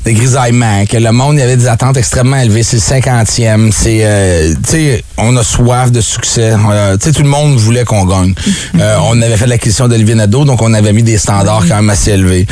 [0.04, 2.64] de grisaillement, que le monde, il y avait des attentes extrêmement élevées.
[2.64, 3.70] C'est le 50e.
[3.72, 6.54] C'est, euh, tu sais, on a soif de succès.
[6.72, 8.34] Euh, tu sais, tout le monde voulait qu'on gagne.
[8.80, 11.90] Euh, on avait fait l'acquisition d'Olivier Nadeau, donc on avait mis des standards quand même
[11.90, 12.44] assez élevés.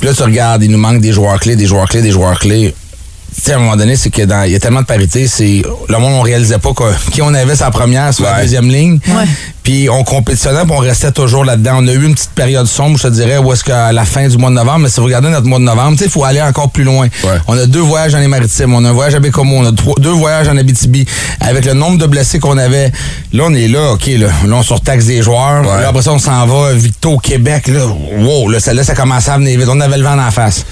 [0.00, 2.38] Puis là, tu regardes, il nous manque des joueurs clés, des joueurs clés, des joueurs
[2.40, 2.74] clés.
[3.34, 5.26] Tu sais, à un moment donné, c'est que dans, il y a tellement de parité,
[5.26, 8.68] c'est le monde on réalisait pas quoi, qui on avait sa première sur la deuxième
[8.68, 8.98] ligne.
[9.62, 11.76] Puis on compétitionnait, puis on restait toujours là-dedans.
[11.78, 14.26] On a eu une petite période sombre, je te dirais, où est-ce qu'à la fin
[14.28, 16.10] du mois de novembre, mais si vous regardez notre mois de novembre, tu sais, il
[16.10, 17.06] faut aller encore plus loin.
[17.46, 19.72] On a deux voyages dans les maritimes, on a un voyage à Bécomo, on a
[19.72, 21.06] trois- deux voyages en Abitibi.
[21.40, 22.90] Avec le nombre de blessés qu'on avait,
[23.32, 25.62] là, on est là, OK, là, là on surtaxe des joueurs.
[25.62, 27.86] Là, après ça, on s'en va, Victo, Québec, là,
[28.18, 29.68] wow, là, ça, là, ça commençait à venir vite.
[29.70, 30.64] On avait le vent en face.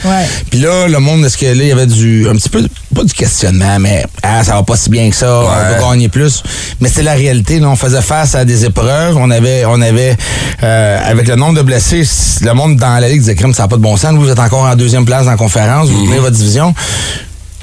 [0.51, 3.05] Puis là, le monde, est-ce que là, il y avait du, un petit peu, pas
[3.05, 6.43] du questionnement, mais ah, ça va pas si bien que ça, on va gagner plus.
[6.81, 10.17] Mais c'est la réalité, là, on faisait face à des épreuves, on avait, on avait,
[10.63, 12.03] euh, avec le nombre de blessés,
[12.43, 14.39] le monde dans la ligue disait, crème, ça n'a pas de bon sens, vous êtes
[14.39, 16.75] encore en deuxième place dans la conférence, vous tenez votre division.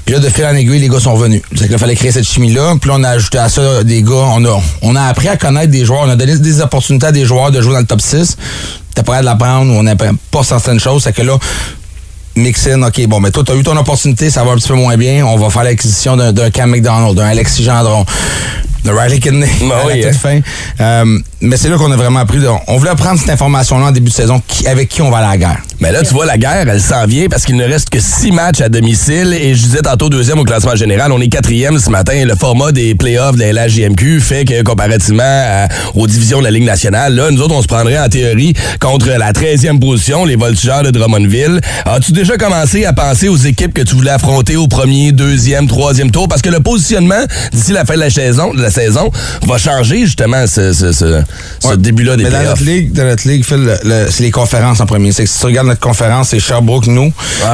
[0.07, 1.41] Puis là, de fil en aiguille, les gars sont venus.
[1.53, 2.75] C'est qu'il fallait créer cette chimie-là.
[2.79, 4.13] Puis là, on a ajouté à ça des gars.
[4.35, 6.03] On a, on a appris à connaître des joueurs.
[6.05, 8.38] On a donné des opportunités à des joueurs de jouer dans le top 6.
[8.95, 11.03] T'es prêt à l'apprendre ou on n'apprend pas certaines choses.
[11.03, 11.38] C'est que là,
[12.38, 14.75] Mixin, OK, bon, mais toi, tu as eu ton opportunité, ça va un petit peu
[14.75, 15.25] moins bien.
[15.25, 18.05] On va faire l'acquisition d'un, Cam McDonald, d'un Alexis Gendron,
[18.83, 20.13] de Riley Kidney à la oui, toute hein.
[20.13, 20.39] fin.
[20.79, 22.39] Euh, mais c'est là qu'on a vraiment appris.
[22.67, 25.31] On voulait prendre cette information-là en début de saison, qui- avec qui on va à
[25.31, 25.57] la guerre.
[25.79, 28.31] Mais là, tu vois, la guerre, elle s'en vient parce qu'il ne reste que six
[28.31, 29.35] matchs à domicile.
[29.39, 31.11] Et je disais tantôt deuxième au classement général.
[31.11, 32.25] On est quatrième ce matin.
[32.25, 36.51] Le format des playoffs de la LHJMQ fait que comparativement à- aux divisions de la
[36.51, 40.35] Ligue nationale, là, nous autres, on se prendrait en théorie contre la 13e position, les
[40.35, 41.61] Voltigeurs de Drummondville.
[41.85, 46.09] As-tu déjà commencé à penser aux équipes que tu voulais affronter au premier, deuxième, troisième
[46.09, 46.27] tour?
[46.27, 47.23] Parce que le positionnement
[47.53, 49.11] d'ici la fin de la saison, de la saison
[49.45, 51.21] va changer justement ce, ce- ce-
[51.59, 54.32] ce début-là des Mais dans notre ligue, dans notre ligue, Phil, le- le- c'est les
[54.32, 55.11] conférences en premier.
[55.11, 57.11] C'est que si tu regardes notre conférence, c'est Sherbrooke, nous.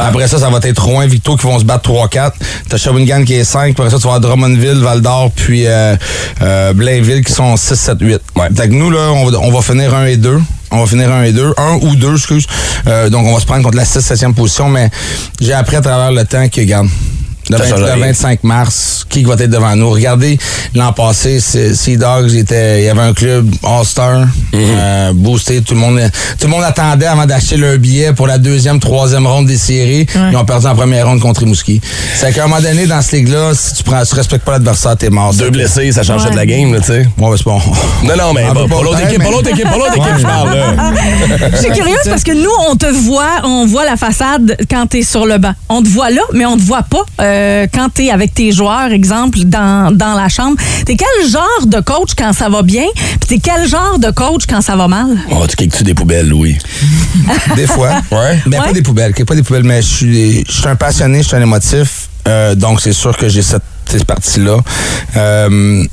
[0.07, 2.33] Après ça, ça va être Rouen, Victo qui vont se battre 3-4.
[2.69, 3.71] T'as Shawinigan qui est 5.
[3.77, 5.95] Après ça, tu vas avoir Drummondville, Val d'Or, puis euh,
[6.41, 8.21] euh, Blainville qui sont 6, 7, 8.
[8.55, 10.39] Fait que nous, là, on va, on va finir 1 et 2.
[10.71, 11.53] On va finir 1 et 2.
[11.57, 12.45] 1 ou 2, excuse.
[12.87, 14.69] Euh, donc, on va se prendre contre la 6, 7e position.
[14.69, 14.89] Mais
[15.39, 16.87] j'ai appris à travers le temps que, regarde,
[17.49, 18.05] le, Ça 20 change le rien.
[18.07, 19.89] 25 mars, qui va être devant nous?
[19.89, 20.37] Regardez,
[20.75, 25.61] l'an passé, Sea Dogs, était- il y avait un club All-Star, euh, boosté.
[25.61, 25.99] Tout le, monde,
[26.39, 30.05] tout le monde attendait avant d'acheter leur billet pour la deuxième, troisième ronde des séries.
[30.31, 31.81] Ils ont perdu en première ronde contre Rimouski.
[32.15, 34.95] C'est qu'à un moment donné, dans ce ligue-là, si tu prends, tu respectes pas l'adversaire,
[34.97, 35.33] t'es mort.
[35.33, 37.07] Deux blessés, ça change de la game, là, tu sais.
[37.17, 37.59] Ouais, c'est bon.
[38.03, 40.23] Non, non, mais pas pas l'autre équipe, mais- pas l'autre équipe, pas l'autre équipe, je
[40.23, 40.57] parle.
[41.53, 45.01] Je suis curieuse parce que nous, on te voit, on voit la façade quand t'es
[45.03, 45.53] sur le banc.
[45.69, 47.32] On te voit là, mais on te voit pas euh,
[47.73, 50.57] quand t'es avec tes joueurs, exemple, dans, dans la chambre.
[50.85, 54.43] T'es quel genre de coach quand ça va bien, puis t'es quel genre de coach
[54.47, 55.17] quand ça va mal?
[55.31, 56.57] Oh, tu kicks-tu des poubelles, Louis?
[57.55, 58.01] Des fois.
[58.11, 58.39] Ouais.
[58.47, 61.27] Mais pas des poubelles, pas des poubelles, mais je suis, je suis un passionné, je
[61.27, 62.09] suis un émotif.
[62.27, 64.57] euh, donc, c'est sûr que j'ai cette, cette partie-là.
[65.17, 65.83] Euh,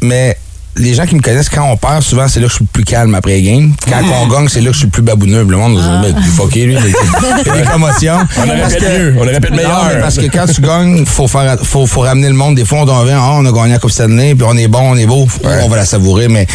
[0.00, 0.36] mais
[0.76, 2.70] les gens qui me connaissent, quand on perd, souvent, c'est là que je suis le
[2.72, 3.74] plus calme après les game.
[3.86, 5.44] Quand on gagne, c'est là que je suis le plus babouneux.
[5.44, 6.02] Le monde, Ah.
[6.22, 6.74] tu fucké, lui.
[6.76, 8.18] Il y a des commotions.
[8.38, 10.00] On fait que- mieux, on aurait fait Non, meilleur.
[10.00, 12.54] parce que quand tu gagnes, faut faire, faut, faut ramener le monde.
[12.56, 14.68] Des fois, on doit dire, ah, on a gagné la Coupe Stanley, puis on est
[14.68, 16.28] bon, on est beau, on va la savourer.
[16.28, 16.46] Mais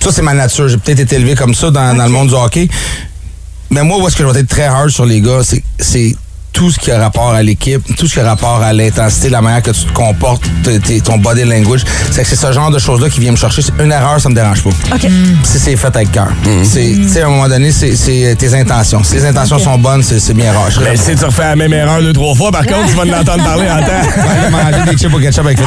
[0.00, 0.68] ça, c'est ma nature.
[0.68, 2.68] J'ai peut-être été élevé comme ça dans, dans le monde du hockey.
[3.70, 6.14] Mais moi, où est-ce que je vais être très hard sur les gars, c'est, c'est
[6.56, 9.42] tout ce qui a rapport à l'équipe, tout ce qui a rapport à l'intensité, la
[9.42, 11.84] manière que tu te comportes, t- t- ton body language.
[12.10, 13.60] C'est que c'est ce genre de choses-là qui vient me chercher.
[13.60, 14.70] C'est Une erreur, ça me dérange pas.
[14.94, 15.06] OK.
[15.44, 16.28] Si c'est fait avec cœur.
[16.64, 19.04] C'est, tu sais, à un moment donné, c'est, c'est tes intentions.
[19.04, 20.70] Si les intentions sont bonnes, c'est, c'est bien rare.
[20.82, 23.44] Mais si tu refais la même erreur deux, trois fois, par contre, tu vas l'entendre
[23.44, 24.06] parler en temps.
[24.16, 25.58] Ouais, manger des chips au ketchup avec.